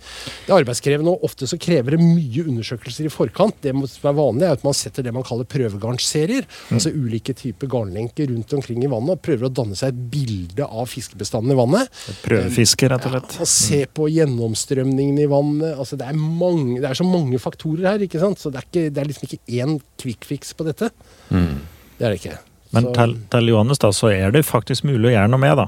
Det 0.45 0.53
er 0.53 0.61
arbeidskrevende, 0.61 1.11
og 1.11 1.27
ofte 1.27 1.49
så 1.49 1.59
krever 1.59 1.97
det 1.97 2.01
mye 2.03 2.45
undersøkelser 2.47 3.09
i 3.09 3.11
forkant. 3.11 3.59
Det 3.63 3.73
som 3.91 4.09
er 4.11 4.17
vanlig, 4.17 4.47
er 4.47 4.55
at 4.55 4.63
man 4.67 4.77
setter 4.77 5.03
det 5.03 5.13
man 5.15 5.27
kaller 5.27 5.49
prøvegarnserier. 5.51 6.47
Altså 6.71 6.93
ulike 6.95 7.35
typer 7.37 7.67
garnlenker 7.71 8.31
rundt 8.31 8.55
omkring 8.55 8.85
i 8.85 8.91
vannet, 8.91 9.17
og 9.17 9.25
prøver 9.27 9.49
å 9.49 9.53
danne 9.59 9.75
seg 9.75 9.91
et 9.91 10.01
bilde 10.13 10.67
av 10.67 10.87
fiskebestanden 10.91 11.51
i 11.51 11.59
vannet. 11.59 11.91
Prøvefiske, 12.23 12.87
rett 12.93 13.09
og 13.09 13.17
slett. 13.17 13.35
Ja, 13.35 13.43
og 13.43 13.51
se 13.51 13.83
på 13.91 14.07
gjennomstrømningen 14.13 15.19
i 15.19 15.27
vannet. 15.31 15.75
Altså, 15.75 15.99
det, 15.99 16.07
er 16.07 16.15
mange, 16.15 16.79
det 16.79 16.87
er 16.93 17.01
så 17.01 17.07
mange 17.07 17.43
faktorer 17.43 17.91
her. 17.91 18.07
ikke 18.07 18.23
sant? 18.23 18.39
Så 18.39 18.53
det 18.53 18.63
er, 18.63 18.69
ikke, 18.71 18.87
det 18.93 19.03
er 19.03 19.11
liksom 19.11 19.27
ikke 19.27 19.59
én 19.59 19.77
quick 19.97 20.25
fix 20.25 20.53
på 20.57 20.65
dette. 20.67 20.91
Det 21.29 22.05
er 22.05 22.13
det 22.13 22.19
ikke. 22.21 22.37
Men 22.75 22.83
Så- 22.83 22.93
til, 22.97 23.17
til 23.31 23.47
Johannes 23.53 23.79
da, 23.79 23.89
så 23.95 24.11
er 24.13 24.31
det 24.35 24.45
faktisk 24.45 24.83
mulig 24.87 25.11
å 25.11 25.15
gjøre 25.15 25.29
noe 25.33 25.39
med, 25.39 25.57
da. 25.57 25.67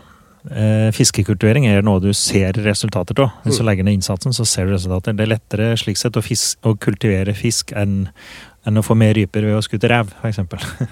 Eh, 0.56 0.89
fiskekulturering 0.96 1.65
er 1.68 1.82
noe 1.84 2.00
du 2.00 2.13
ser 2.15 2.54
resultater 2.63 3.18
av. 3.26 3.32
Hvis 3.44 3.58
du 3.60 3.63
legger 3.68 3.84
ned 3.84 3.98
innsatsen, 4.00 4.32
så 4.36 4.46
ser 4.48 4.65
du 4.70 4.72
resultater. 4.74 5.15
Det 5.18 5.26
er 5.28 5.34
lettere 5.34 5.74
slik 5.80 5.98
sett 6.00 6.15
å, 6.15 6.24
fisk, 6.24 6.60
å 6.63 6.78
kultivere 6.80 7.36
fisk 7.36 7.74
enn 7.76 8.08
enn 8.68 8.76
å 8.76 8.84
få 8.84 8.94
mer 9.00 9.13
ryper 9.15 9.46
ved 9.48 9.56
å 9.56 9.62
skutte 9.63 9.88
rev, 9.89 10.10
f.eks. 10.22 10.42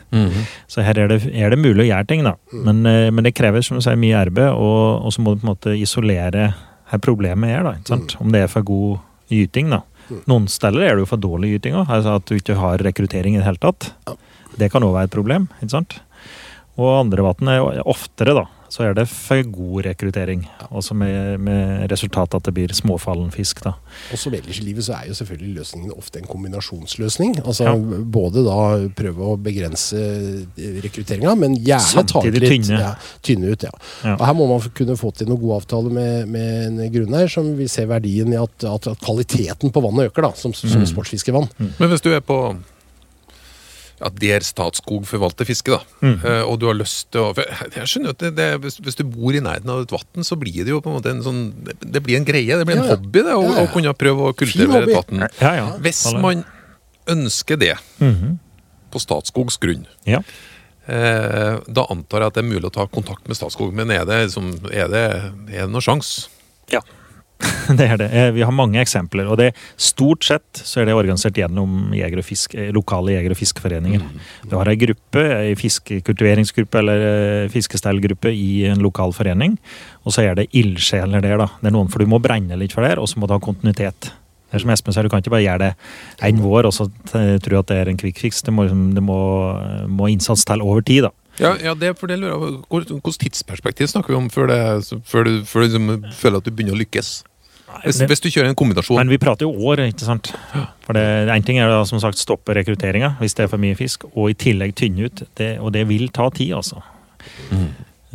Så 0.72 0.82
her 0.88 0.98
er 1.04 1.10
det, 1.12 1.18
er 1.36 1.52
det 1.52 1.60
mulig 1.60 1.84
å 1.84 1.90
gjøre 1.90 2.08
ting, 2.08 2.24
da. 2.26 2.32
Men, 2.54 2.80
eh, 2.88 3.10
men 3.12 3.28
det 3.28 3.34
krever 3.36 3.62
som 3.66 3.78
du 3.78 3.84
sier, 3.84 4.00
mye 4.00 4.16
arbeid, 4.18 4.54
og, 4.56 5.04
og 5.06 5.14
så 5.14 5.22
må 5.22 5.34
du 5.36 5.42
på 5.42 5.48
en 5.48 5.52
måte 5.52 5.74
isolere 5.76 6.46
her 6.92 7.02
problemet 7.04 7.52
er. 7.58 7.64
da, 7.68 7.74
ikke 7.76 7.92
sant? 7.92 8.16
Om 8.24 8.32
det 8.34 8.46
er 8.46 8.52
for 8.52 8.64
god 8.68 9.00
gyting, 9.30 9.70
da. 9.76 9.82
Noen 10.30 10.48
steder 10.52 10.84
er 10.84 10.96
det 10.96 11.06
jo 11.06 11.10
for 11.12 11.22
dårlig 11.22 11.58
yting 11.58 11.78
òg, 11.80 11.90
altså 11.92 12.18
at 12.20 12.28
du 12.30 12.38
ikke 12.38 12.58
har 12.60 12.84
rekruttering 12.86 13.36
i 13.36 13.42
det 13.42 13.48
hele 13.48 13.62
tatt. 13.62 13.92
Det 14.58 14.72
kan 14.74 14.86
òg 14.86 14.96
være 14.96 15.10
et 15.10 15.16
problem. 15.16 15.50
ikke 15.62 15.74
sant? 15.74 15.98
Og 16.78 17.02
andre 17.02 17.26
vann 17.26 17.52
er 17.52 17.82
oftere, 17.84 18.36
da, 18.38 18.46
så 18.70 18.84
er 18.84 18.94
det 18.98 19.08
for 19.08 19.42
god 19.52 19.86
rekruttering. 19.86 20.46
Også 20.72 20.94
med, 20.98 21.40
med 21.40 21.90
resultat 21.92 22.34
at 22.36 22.44
det 22.44 22.54
blir 22.54 22.74
småfallen 22.76 23.32
fisk, 23.32 23.62
da. 23.64 23.74
Og 24.12 24.20
som 24.20 24.34
ellers 24.34 24.60
i 24.60 24.66
livet 24.68 24.84
så 24.88 24.94
er 24.98 25.08
jo 25.08 25.16
selvfølgelig 25.18 25.56
løsningen 25.62 25.94
ofte 25.98 26.20
en 26.20 26.28
kombinasjonsløsning. 26.28 27.38
Altså 27.46 27.64
Ja. 27.68 27.76
både 28.04 28.44
da 28.46 28.58
prøve 28.98 29.32
å 29.34 29.38
begrense 29.40 29.98
rekrutteringa, 30.58 31.36
men 31.40 31.56
gjerne 31.64 32.04
ta 32.10 32.22
ut 32.24 32.34
litt 32.34 32.50
tynne. 32.52 32.80
Ja, 32.82 32.94
tynne 33.26 33.52
ut. 33.54 33.64
Ja. 33.68 33.72
Ja. 34.04 34.16
Og 34.18 34.26
her 34.28 34.34
må 34.38 34.48
man 34.52 34.70
kunne 34.78 34.98
få 35.00 35.12
til 35.16 35.30
noen 35.32 35.42
gode 35.42 35.62
avtaler 35.62 35.94
med, 35.94 36.28
med 36.32 36.82
en 36.84 36.94
grunneier 36.94 37.32
som 37.32 37.54
vil 37.58 37.70
se 37.72 37.86
verdien 37.90 38.34
i 38.34 38.40
at, 38.40 38.68
at, 38.68 38.88
at 38.94 39.04
kvaliteten 39.06 39.72
på 39.74 39.84
vannet 39.84 40.12
øker, 40.12 40.28
da, 40.30 40.34
som, 40.38 40.54
som 40.54 40.68
Mm. 40.78 40.86
sportsfiskevann. 40.86 41.48
Men 41.80 41.90
hvis 41.90 42.04
du 42.06 42.12
er 42.14 42.20
på 42.22 42.36
ja, 44.00 44.10
der 44.10 44.40
Statskog 44.46 45.06
forvalter 45.10 45.46
fiske, 45.46 45.72
da, 45.74 45.80
Mm. 46.02 46.20
Uh, 46.24 46.44
og 46.52 46.60
du 46.60 46.68
har 46.68 46.76
lyst 46.78 47.10
til 47.12 47.22
å 47.22 47.34
jeg- 47.36 47.88
skjønner 47.90 48.10
at 48.14 48.18
det, 48.20 48.36
det, 48.36 48.62
hvis, 48.62 48.78
hvis 48.80 48.96
du 48.96 49.04
bor 49.04 49.34
i 49.34 49.40
nærheten 49.42 49.70
av 49.74 49.82
et 49.82 49.92
vann, 49.92 50.24
så 50.24 50.38
blir 50.38 50.64
det 50.64 50.70
jo 50.70 50.82
på 50.82 50.92
en 50.92 50.98
måte 51.02 51.10
en 51.10 51.24
sånn 51.24 51.54
Det, 51.82 52.04
blir 52.04 52.18
en 52.18 52.26
greie, 52.26 52.58
det 52.58 52.66
blir 52.66 52.78
en 52.78 52.84
Ja, 52.86 52.96
hobby, 52.96 53.24
det, 53.24 53.34
å, 53.34 53.42
Ja, 53.44 53.62
ja. 53.64 53.68
kunne 53.74 53.94
prøve 53.98 54.30
å 54.30 54.36
kultivere 54.38 54.88
et 54.88 55.10
vann. 55.10 55.82
Hvis 55.82 56.04
man 56.22 56.46
ønsker 57.08 57.58
det 57.58 57.76
Mhm. 58.00 58.38
på 58.92 59.00
Statskogs 59.00 59.58
grunn, 59.60 59.86
Ja. 60.06 60.20
eh, 60.88 61.58
da 61.68 61.86
antar 61.90 62.20
jeg 62.22 62.28
at 62.28 62.34
det 62.36 62.44
er 62.46 62.50
mulig 62.50 62.66
å 62.70 62.74
ta 62.74 62.86
kontakt 62.88 63.28
med 63.28 63.36
Statskog, 63.38 63.74
men 63.74 63.90
er 63.92 64.06
det, 64.06 64.28
liksom, 64.30 64.54
er 64.72 64.88
det, 64.88 65.06
er 65.56 65.66
det 65.66 65.70
noen 65.72 65.82
sjanse? 65.84 66.28
Ja, 66.72 66.82
det 67.78 67.86
er 67.86 67.98
det. 68.00 68.08
Eh, 68.14 68.30
Vi 68.34 68.42
har 68.46 68.52
mange 68.56 68.80
eksempler. 68.82 69.28
Og 69.30 69.38
det, 69.38 69.52
stort 69.78 70.26
sett 70.26 70.62
så 70.66 70.82
er 70.82 70.88
det 70.90 70.96
organisert 70.98 71.38
gjennom 71.38 71.92
jeger 71.96 72.22
og 72.22 72.26
fisk, 72.26 72.56
eh, 72.58 72.72
lokale 72.76 73.14
jeger- 73.14 73.36
og 73.36 73.40
fiskeforeninger. 73.40 74.06
Du 74.50 74.56
har 74.58 74.70
ei 74.72 74.78
gruppe, 74.82 75.24
ei 75.50 75.56
fiskekultiveringsgruppe 75.60 76.80
eller 76.82 77.04
eh, 77.08 77.50
fiskestellgruppe 77.54 78.32
i 78.34 78.66
en 78.72 78.82
lokal 78.84 79.14
forening. 79.14 79.58
Og 80.06 80.16
så 80.16 80.26
er 80.26 80.40
det 80.40 80.48
ildsjeler 80.58 81.22
der, 81.22 81.38
da. 81.44 81.50
Det 81.62 81.70
er 81.72 81.76
noen 81.78 81.92
for 81.94 82.02
du 82.04 82.10
må 82.10 82.22
brenne 82.24 82.58
litt 82.58 82.74
for 82.74 82.88
det, 82.88 82.96
og 82.98 83.10
så 83.12 83.20
må 83.22 83.28
du 83.30 83.36
ha 83.36 83.42
kontinuitet. 83.44 84.10
Det 84.48 84.56
er 84.56 84.64
som 84.64 84.72
Espen 84.72 84.96
sier, 84.96 85.04
Du 85.04 85.12
kan 85.12 85.20
ikke 85.22 85.34
bare 85.36 85.44
gjøre 85.44 85.60
det 85.66 85.74
en 86.24 86.38
vår 86.40 86.70
og 86.70 86.74
så 86.74 86.86
tro 87.44 87.60
at 87.60 87.68
det 87.68 87.78
er 87.82 87.90
en 87.92 87.98
quick 88.00 88.18
fix. 88.18 88.42
Det 88.42 88.54
må, 88.56 88.64
liksom- 88.64 88.94
det 88.96 89.04
må, 89.04 89.18
må 89.92 90.08
innsats 90.10 90.46
til 90.48 90.62
over 90.64 90.82
tid. 90.82 91.04
da. 91.04 91.12
Ja, 91.42 91.54
ja 91.62 91.74
det, 91.78 91.94
for 92.00 92.10
det 92.10 92.20
lurer 92.22 92.34
jeg 92.34 92.62
på. 92.70 92.82
Hvilket 92.82 93.24
tidsperspektiv 93.26 93.90
snakker 93.92 94.14
vi 94.14 94.20
om 94.20 94.30
før, 94.34 94.52
det, 94.52 94.62
før 95.06 95.28
du, 95.28 95.34
før 95.48 95.64
du 95.64 95.68
liksom 95.68 96.14
føler 96.18 96.42
at 96.42 96.48
du 96.48 96.54
begynner 96.54 96.78
å 96.78 96.82
lykkes? 96.82 97.12
Hvis, 97.84 98.00
hvis 98.10 98.24
du 98.24 98.30
kjører 98.32 98.48
en 98.50 98.56
kombinasjon 98.58 98.96
Men 98.96 99.10
vi 99.12 99.20
prater 99.22 99.44
jo 99.44 99.68
år, 99.70 99.84
ikke 99.90 100.08
sant. 100.08 100.32
For 100.86 100.98
det, 100.98 101.04
En 101.34 101.44
ting 101.46 101.60
er 101.60 101.70
da 101.70 101.82
som 101.86 102.00
sagt 102.02 102.20
stoppe 102.20 102.56
rekrutteringa 102.56 103.18
hvis 103.20 103.36
det 103.38 103.46
er 103.46 103.52
for 103.52 103.62
mye 103.62 103.78
fisk, 103.78 104.08
og 104.14 104.32
i 104.32 104.38
tillegg 104.40 104.74
tynne 104.80 105.10
ut. 105.10 105.26
Det, 105.38 105.58
og 105.60 105.74
det 105.76 105.84
vil 105.90 106.08
ta 106.16 106.30
tid, 106.34 106.56
altså. 106.58 106.82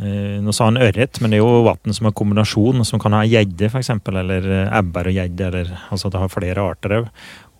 Eh, 0.01 0.41
nå 0.41 0.51
sa 0.55 0.67
han 0.71 0.81
ørret, 0.81 1.21
men 1.21 1.31
det 1.31 1.37
er 1.37 1.43
jo 1.45 1.63
vann 1.67 1.95
som 1.95 2.09
er 2.09 2.15
kombinasjon, 2.17 2.81
som 2.87 3.01
kan 3.01 3.13
ha 3.15 3.23
gjedde 3.29 3.69
f.eks., 3.69 3.93
eller 4.09 4.49
eh, 4.49 4.77
ebber 4.79 5.11
og 5.11 5.19
gjedde, 5.19 5.49
eller 5.51 5.73
altså 5.93 6.11
det 6.11 6.23
har 6.23 6.33
flere 6.33 6.69
arter 6.73 6.97
òg. 6.97 7.11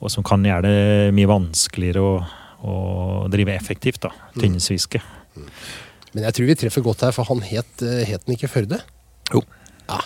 Og 0.03 0.11
som 0.11 0.25
kan 0.27 0.43
gjøre 0.43 0.67
det 0.67 1.11
mye 1.15 1.29
vanskeligere 1.29 2.01
å, 2.03 2.15
å 2.67 2.73
drive 3.31 3.53
effektivt, 3.55 4.01
da. 4.03 4.11
Tynnesfiske. 4.35 4.99
Men 6.13 6.27
jeg 6.27 6.37
tror 6.37 6.49
vi 6.49 6.57
treffer 6.61 6.85
godt 6.85 7.05
her, 7.07 7.13
for 7.15 7.29
han 7.29 7.41
het, 7.47 7.73
eh, 7.81 8.03
het 8.09 8.25
den 8.27 8.35
ikke 8.37 8.51
Førde? 8.51 8.79
Jo. 9.33 9.41
Ja. 9.87 10.01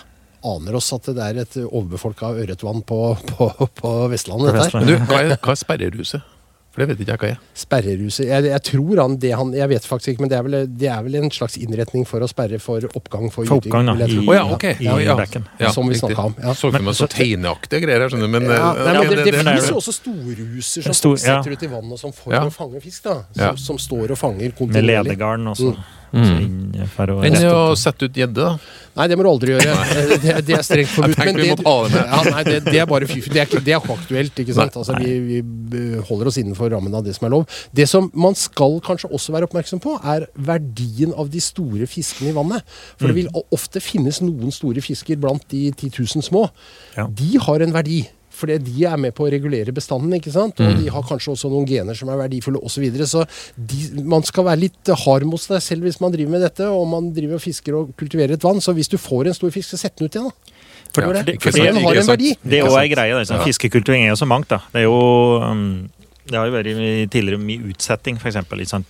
Aner 0.48 0.78
oss 0.78 0.92
at 0.94 1.08
det 1.10 1.18
er 1.24 1.42
et 1.42 1.56
overbefolka 1.66 2.30
ørretvann 2.38 2.84
på, 2.86 3.00
på, 3.32 3.50
på 3.80 3.94
Vestlandet. 4.12 4.52
På 4.52 4.56
dette 4.56 4.62
her. 4.62 4.64
Vestlandet. 4.64 5.02
Du, 5.02 5.08
hva 5.10 5.22
er, 5.24 5.34
hva 5.36 5.54
er 5.54 5.60
sperreruset? 5.60 6.34
For 6.78 6.86
det 6.86 6.88
vet 6.92 7.00
ikke 7.02 7.10
jeg 7.10 7.18
hva 7.18 7.28
er. 7.34 7.38
Sperreruset 7.58 8.28
jeg, 8.28 8.44
jeg 8.52 8.62
tror 8.68 9.00
han, 9.02 9.16
det 9.18 9.32
han 9.34 9.48
Jeg 9.56 9.68
vet 9.72 9.86
faktisk 9.88 10.12
ikke, 10.12 10.20
men 10.22 10.30
det 10.30 10.36
er, 10.38 10.44
vel, 10.46 10.54
det 10.78 10.88
er 10.94 11.00
vel 11.02 11.16
en 11.18 11.30
slags 11.34 11.56
innretning 11.58 12.04
for 12.06 12.22
å 12.22 12.28
sperre 12.30 12.60
for 12.62 12.86
oppgang 12.94 13.32
for 13.34 13.48
For 13.48 13.58
oppgang, 13.58 13.88
da, 13.90 14.06
i- 14.06 14.20
oh, 14.22 14.30
ja, 14.36 14.44
ok. 14.46 14.66
Ja, 14.78 14.94
Ja, 15.02 15.16
ja. 15.18 15.42
Ja, 15.58 15.72
Som 15.74 15.88
vi 15.90 15.98
snakka 15.98 16.22
om, 16.30 16.36
ja. 16.38 16.54
Så 16.54 16.70
for 16.70 16.78
Men- 16.78 16.84
meg 16.84 16.94
så 16.94 17.08
tegneaktige 17.10 17.82
greier 17.82 18.00
her, 18.06 18.08
skjønner 18.08 18.30
du. 18.30 18.32
Men, 18.38 18.42
Ja, 18.46 18.70
eh, 18.70 18.84
nei, 18.84 18.92
men 18.94 19.10
det, 19.10 19.16
det, 19.16 19.24
det 19.32 19.34
finnes 19.42 19.68
jo- 19.68 19.76
også 19.80 19.92
storruser 19.98 20.82
som 20.86 20.94
Stor- 20.94 21.16
setter 21.18 21.50
ut 21.50 21.62
i 21.62 21.66
vannet 21.66 21.98
som 21.98 22.12
for 22.12 22.32
Ja. 22.32 22.44
å 22.46 22.52
fange 22.54 22.80
fisk. 22.80 23.02
da 23.02 23.24
Som, 23.34 23.42
Ja. 23.42 23.54
som 23.56 23.76
står 23.78 24.10
og 24.12 24.18
fanger 24.18 24.52
kontinuerlig. 24.54 24.72
Med 24.72 25.18
ledegarn 25.18 25.46
også. 25.50 25.74
Mm. 25.74 25.84
Så 26.12 26.34
inn 26.40 26.68
å 26.82 27.16
Enn 27.26 27.36
å 27.50 27.76
sette 27.78 28.08
ut 28.08 28.16
gjedde, 28.16 28.40
da. 28.40 28.54
Nei, 28.98 29.06
det 29.10 29.18
må 29.18 29.24
du 29.26 29.28
aldri 29.30 29.52
gjøre. 29.54 29.74
Det, 30.24 30.32
det 30.48 30.54
er 30.56 30.64
strengt 30.66 30.90
forbudt. 30.90 31.20
Men 31.28 31.36
det. 31.38 31.48
Ja, 31.52 32.20
nei, 32.26 32.42
det, 32.46 32.56
det 32.66 32.80
er 32.82 32.88
bare 32.90 33.06
fy-fy. 33.06 33.30
Det, 33.34 33.44
er 33.44 33.62
det 33.62 33.74
er 33.74 33.78
ikke 33.78 33.94
aktuelt. 33.94 34.40
ikke 34.42 34.56
sant? 34.56 34.78
Altså, 34.80 34.96
vi, 34.98 35.40
vi 35.70 35.82
holder 36.08 36.30
oss 36.30 36.40
innenfor 36.40 36.72
rammen 36.72 36.96
av 36.98 37.04
det 37.06 37.14
som 37.16 37.28
er 37.28 37.34
lov. 37.36 37.60
Det 37.76 37.86
som 37.90 38.08
man 38.18 38.36
skal 38.38 38.78
kanskje 38.84 39.10
også 39.14 39.36
være 39.36 39.48
oppmerksom 39.50 39.82
på, 39.84 39.94
er 40.02 40.26
verdien 40.48 41.14
av 41.14 41.30
de 41.30 41.42
store 41.44 41.86
fiskene 41.90 42.32
i 42.32 42.36
vannet. 42.36 42.78
For 42.96 43.10
det 43.10 43.18
vil 43.20 43.30
ofte 43.54 43.82
finnes 43.84 44.22
noen 44.24 44.54
store 44.54 44.82
fisker 44.84 45.20
blant 45.20 45.46
de 45.52 45.68
10 45.70 45.92
000 45.94 46.28
små. 46.30 46.48
Ja. 46.96 47.06
De 47.06 47.36
har 47.44 47.66
en 47.66 47.76
verdi. 47.76 48.02
Fordi 48.38 48.58
de 48.62 48.84
er 48.86 48.96
med 49.02 49.14
på 49.18 49.26
å 49.26 49.30
regulere 49.34 49.72
bestanden, 49.74 50.14
ikke 50.18 50.30
sant? 50.34 50.60
og 50.62 50.78
de 50.78 50.88
har 50.94 51.02
kanskje 51.08 51.32
også 51.34 51.50
noen 51.50 51.66
gener 51.66 51.96
som 51.98 52.08
er 52.14 52.20
verdifulle 52.20 52.60
osv. 52.62 52.78
Så, 52.78 52.82
videre. 52.84 53.06
så 53.10 53.24
de, 53.58 54.02
man 54.06 54.22
skal 54.22 54.46
være 54.46 54.60
litt 54.68 54.92
hard 55.04 55.26
mot 55.26 55.42
seg 55.42 55.58
selv 55.64 55.88
hvis 55.88 55.98
man 56.00 56.14
driver 56.14 56.30
med 56.36 56.44
dette, 56.46 56.68
og 56.70 56.86
man 56.86 57.10
driver 57.16 57.40
og 57.40 57.42
fisker 57.42 57.74
og 57.74 57.90
kultiverer 57.98 58.36
et 58.38 58.44
vann. 58.46 58.60
Så 58.62 58.72
hvis 58.78 58.88
du 58.92 58.96
får 59.02 59.26
en 59.32 59.34
stor 59.34 59.50
fisk, 59.50 59.72
så 59.74 59.80
sett 59.82 59.96
den 59.98 60.06
ut 60.06 60.14
igjen, 60.14 60.30
da. 60.30 60.54
For 60.94 61.02
Ja, 61.02 61.08
for, 61.10 61.18
det- 61.26 61.34
for 61.42 61.50
for 61.50 61.58
det- 61.58 61.74
den 61.74 61.82
har 61.84 61.96
en 62.00 62.06
verdi. 62.06 62.30
Det 62.42 62.58
er 62.62 62.68
sant? 62.70 62.80
ei 62.80 62.88
greie. 62.94 63.14
Liksom. 63.18 63.42
Fiskekulturing 63.44 64.04
er 64.06 64.14
jo 64.14 64.20
så 64.22 64.26
mangt. 64.30 64.48
da. 64.48 64.60
Det 64.72 64.80
er 64.80 64.86
jo 64.86 65.42
um, 65.42 65.90
det 66.28 66.36
har 66.38 66.46
jo 66.50 66.54
vært 66.54 67.10
tidligere 67.12 67.40
mye 67.40 67.70
utsetting, 67.72 68.18
f.eks. 68.20 68.36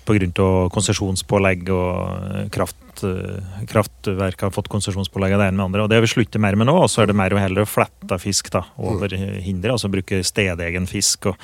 Pga. 0.04 0.46
konsesjonspålegg 0.74 1.68
og 1.70 2.34
eh, 2.34 2.48
kraft, 2.54 3.02
eh, 3.06 3.62
kraftverk 3.70 4.42
har 4.46 4.52
fått 4.54 4.68
konsesjonspålegg 4.72 5.36
av 5.36 5.42
det 5.42 5.48
ene 5.52 5.56
med 5.60 5.66
andre. 5.68 5.84
og 5.84 5.90
Det 5.92 5.98
har 6.00 6.04
vi 6.04 6.10
sluttet 6.10 6.40
mer 6.42 6.56
med 6.58 6.66
nå. 6.68 6.74
Og 6.82 6.90
så 6.90 7.02
er 7.04 7.10
det 7.12 7.16
mer 7.18 7.32
og 7.36 7.40
heller 7.42 7.62
å 7.64 7.70
flette 7.70 8.18
fisk 8.22 8.50
da, 8.54 8.64
over 8.76 9.14
hinderet. 9.14 9.76
altså 9.76 9.90
bruke 9.92 10.20
stedegen 10.26 10.88
fisk. 10.90 11.30
Og, 11.32 11.36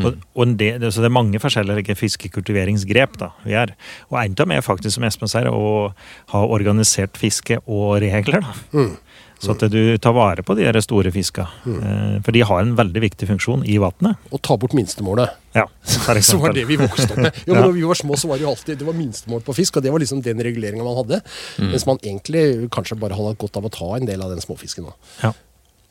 og, 0.00 0.20
og 0.34 0.46
en 0.46 0.56
del- 0.60 0.86
så 0.90 1.02
det 1.04 1.10
er 1.10 1.16
mange 1.18 1.40
forskjellige 1.42 1.96
fiskekultiveringsgrep 1.98 3.18
da, 3.20 3.32
vi 3.44 3.52
gjør. 3.56 3.74
Og 4.10 4.18
en 4.22 4.30
av 4.32 4.40
dem 4.44 4.56
er 4.56 4.64
faktisk, 4.66 4.94
som 4.96 5.04
Espen 5.08 5.28
sier, 5.30 5.50
å 5.50 5.92
ha 6.34 6.44
organisert 6.46 7.18
fiske 7.20 7.58
og 7.66 7.98
regler. 8.02 8.40
da. 8.46 8.86
Så 9.40 9.54
at 9.54 9.62
du 9.72 9.96
tar 9.98 10.12
vare 10.12 10.42
på 10.44 10.52
de 10.58 10.66
her 10.68 10.76
store 10.84 11.10
fiska. 11.14 11.46
Mm. 11.64 12.20
For 12.26 12.32
de 12.36 12.42
har 12.44 12.60
en 12.60 12.74
veldig 12.76 13.00
viktig 13.06 13.26
funksjon 13.30 13.62
i 13.64 13.78
vannet. 13.80 14.18
Og 14.30 14.42
ta 14.44 14.56
bort 14.60 14.74
minstemålet. 14.76 15.30
Ja, 15.56 15.64
for 16.04 16.20
Som 16.28 16.42
var 16.44 16.52
det 16.52 16.66
vi 16.68 16.76
vokste 16.76 17.14
opp 17.14 17.22
med. 17.24 17.32
Jo, 17.46 17.54
men 17.54 17.62
Ja. 17.62 17.66
når 17.66 17.72
vi 17.78 17.82
var 17.88 17.94
små, 18.02 18.18
så 18.20 18.28
var 18.28 18.36
det 18.36 18.44
jo 18.44 18.50
alltid 18.52 18.78
det 18.78 18.84
var 18.86 18.94
minstemål 18.98 19.40
på 19.46 19.54
fisk, 19.56 19.76
og 19.76 19.82
det 19.86 19.90
var 19.94 19.98
liksom 20.02 20.20
den 20.22 20.42
reguleringa 20.44 20.84
man 20.84 20.98
hadde. 21.00 21.22
Mens 21.58 21.86
man 21.88 21.98
egentlig 22.04 22.68
kanskje 22.70 22.98
bare 23.00 23.16
hadde 23.16 23.32
hatt 23.32 23.38
godt 23.40 23.56
av 23.56 23.64
å 23.64 23.72
ta 23.72 23.94
en 23.96 24.04
del 24.06 24.20
av 24.20 24.30
den 24.34 24.40
småfisken 24.44 24.84
Da. 24.90 24.92
Ja. 25.22 25.32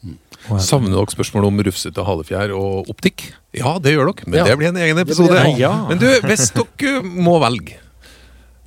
Mm. 0.05 0.15
Savner 0.63 0.93
dere 0.95 1.11
spørsmålet 1.11 1.47
om 1.51 1.57
rufsete 1.67 2.05
halefjær 2.07 2.53
og 2.55 2.87
optikk? 2.93 3.31
Ja, 3.57 3.73
det 3.83 3.91
gjør 3.97 4.13
dere, 4.13 4.27
men 4.29 4.37
Ja. 4.39 4.45
det 4.45 4.57
blir 4.61 4.69
en 4.69 4.77
egen 4.77 4.95
Det 4.95 5.07
episode. 5.09 5.33
det. 5.33 5.57
Ja. 5.59 5.73
Men 5.89 5.97
du, 5.97 6.05
hvis 6.23 6.51
dere 6.53 7.01
må 7.03 7.39
velge, 7.41 7.75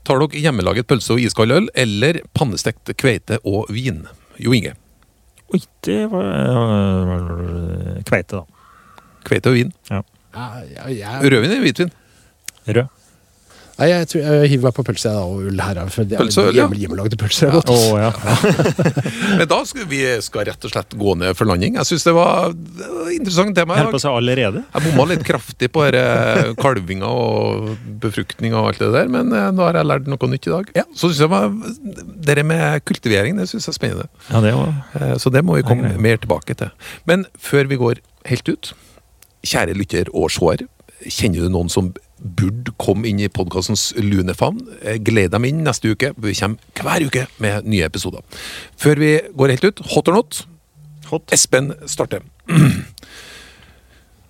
tar 0.04 0.18
dere 0.18 0.42
hjemmelaget 0.42 0.86
pølse 0.90 1.14
og 1.14 1.20
iskald 1.22 1.52
øl, 1.54 1.68
eller 1.78 2.18
pannestekt 2.34 2.92
kveite 2.98 3.38
og 3.46 3.70
vin? 3.70 4.02
Jo 4.44 4.52
Inge. 4.52 4.74
Oi, 5.54 5.60
det 5.84 6.10
var 6.10 7.32
øh, 7.42 8.02
kveite, 8.08 8.36
da. 8.36 8.42
Kveite 9.24 9.52
og 9.52 9.54
vin. 9.54 9.72
Ja, 9.90 10.00
Ja, 10.34 10.88
ja, 10.88 11.18
Rødvin 11.20 11.50
eller 11.50 11.60
hvitvin? 11.60 11.90
Rød. 12.68 12.86
Nei, 13.82 13.88
jeg, 13.90 14.08
tror, 14.12 14.24
jeg 14.24 14.50
hiver 14.54 14.68
meg 14.68 14.76
på 14.78 14.84
pølse 14.88 15.12
og 15.20 15.42
ull 15.50 15.62
her. 15.62 15.80
For 15.92 16.08
det 16.08 16.16
er 16.16 16.24
Pølse 16.24 16.46
ja. 16.56 16.66
hjemmelagde 16.82 17.18
pølser 17.20 17.50
er 17.50 17.58
godt. 17.58 17.72
Å 17.72 17.98
ja. 18.00 18.10
Men 19.40 19.44
da 19.50 19.60
skal 19.68 19.88
vi 19.90 20.00
skal 20.24 20.46
rett 20.48 20.68
og 20.68 20.72
slett 20.74 20.96
gå 20.98 21.16
ned 21.20 21.36
for 21.38 21.50
landing. 21.50 21.76
Jeg 21.80 21.90
syns 21.90 22.06
det 22.08 22.16
var 22.16 22.54
interessant 23.12 23.56
tema. 23.58 23.80
Jeg, 23.82 23.92
på 23.92 24.02
seg 24.02 24.16
allerede. 24.16 24.64
Jeg 24.72 24.86
bomma 24.88 25.08
litt 25.12 25.26
kraftig 25.26 25.68
på 25.74 25.84
her 25.84 25.98
kalvinga 26.62 27.10
og 27.10 27.72
befruktninga 28.02 28.60
og 28.60 28.72
alt 28.72 28.82
det 28.82 28.92
der, 28.94 29.10
men 29.12 29.34
eh, 29.36 29.50
nå 29.54 29.66
har 29.66 29.80
jeg 29.80 29.90
lært 29.90 30.10
noe 30.10 30.32
nytt 30.32 30.48
i 30.48 30.54
dag. 30.54 30.72
Ja. 30.78 30.86
Så 30.94 31.10
synes 31.10 31.24
jeg 31.26 31.32
var, 31.32 31.50
Det 32.32 32.46
med 32.46 32.84
kultivering 32.88 33.38
det 33.38 33.48
synes 33.50 33.66
jeg 33.68 33.74
er 33.74 33.78
spennende. 33.78 34.08
Ja, 34.30 34.40
det 34.44 34.54
var 34.56 34.72
Eh, 34.94 35.16
Så 35.18 35.30
det 35.30 35.44
må 35.44 35.56
vi 35.56 35.66
komme 35.66 35.96
mer 35.98 36.16
tilbake 36.16 36.54
til. 36.54 36.70
Men 37.08 37.26
før 37.38 37.68
vi 37.70 37.76
går 37.80 38.00
helt 38.26 38.48
ut, 38.48 38.72
kjære 39.42 39.74
lytter 39.74 40.10
og 40.14 40.30
seer, 40.30 40.66
kjenner 41.08 41.46
du 41.46 41.52
noen 41.52 41.70
som 41.72 41.90
burde 42.22 42.70
komme 42.78 43.08
inn 43.10 43.18
i 43.22 43.30
podkastens 43.32 43.90
lunefavn? 43.98 44.60
Gled 45.02 45.32
dem 45.34 45.48
inn 45.48 45.64
neste 45.66 45.94
uke. 45.94 46.12
Vi 46.22 46.36
kommer 46.38 46.58
hver 46.78 47.08
uke 47.08 47.26
med 47.42 47.66
nye 47.66 47.88
episoder. 47.88 48.22
Før 48.78 49.02
vi 49.02 49.12
går 49.34 49.56
helt 49.56 49.70
ut, 49.70 49.86
hot 49.94 50.10
or 50.12 50.20
not? 50.20 50.44
hot. 51.12 51.32
Espen 51.32 51.72
starter. 51.86 52.22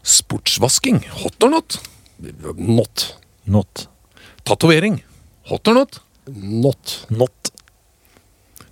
Sportsvasking, 0.02 1.02
hot 1.22 1.42
or 1.42 1.50
not? 1.50 1.78
Not. 2.56 3.16
Not. 3.44 3.88
Tatovering, 4.42 5.02
hot 5.46 5.68
or 5.68 5.74
not? 5.74 6.00
Not. 6.26 7.06
Not. 7.08 7.52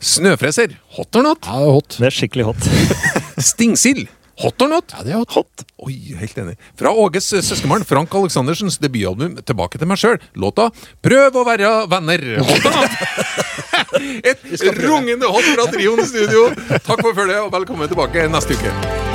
Snøfreser, 0.00 0.74
hot 0.96 1.16
or 1.16 1.26
not? 1.28 1.46
Ja, 1.46 1.60
det 1.60 1.68
er 1.68 1.76
hot. 1.76 1.98
Det 1.98 2.08
er 2.08 2.16
skikkelig 2.16 2.48
hot. 2.50 2.70
Stingsild, 3.52 4.08
Hot 4.40 4.62
or 4.62 4.68
not? 4.72 4.94
Ja, 4.96 5.04
det 5.04 5.12
er 5.12 5.20
hot. 5.20 5.34
Hot. 5.36 5.64
Oi, 5.84 5.94
helt 6.16 6.38
enig. 6.40 6.56
Fra 6.78 6.92
Åges 6.96 7.28
søskenbarn 7.28 7.84
Frank 7.88 8.14
Aleksandersens 8.14 8.78
debutalbum 8.80 9.36
'Tilbake 9.44 9.80
til 9.80 9.90
meg 9.90 10.00
sjøl', 10.00 10.20
låta 10.34 10.70
'Prøv 11.04 11.36
å 11.42 11.44
være 11.44 11.74
venner'. 11.92 12.40
Hot 12.40 12.66
or 12.70 12.80
not? 12.80 12.90
Et 14.30 14.40
rungende 14.80 15.28
hot 15.28 15.44
fra 15.54 15.68
Trioen 15.72 16.06
studio. 16.06 16.48
Takk 16.78 17.04
for 17.04 17.14
følget, 17.14 17.40
og 17.44 17.52
velkommen 17.52 17.88
tilbake 17.90 18.28
neste 18.32 18.56
uke. 18.56 19.09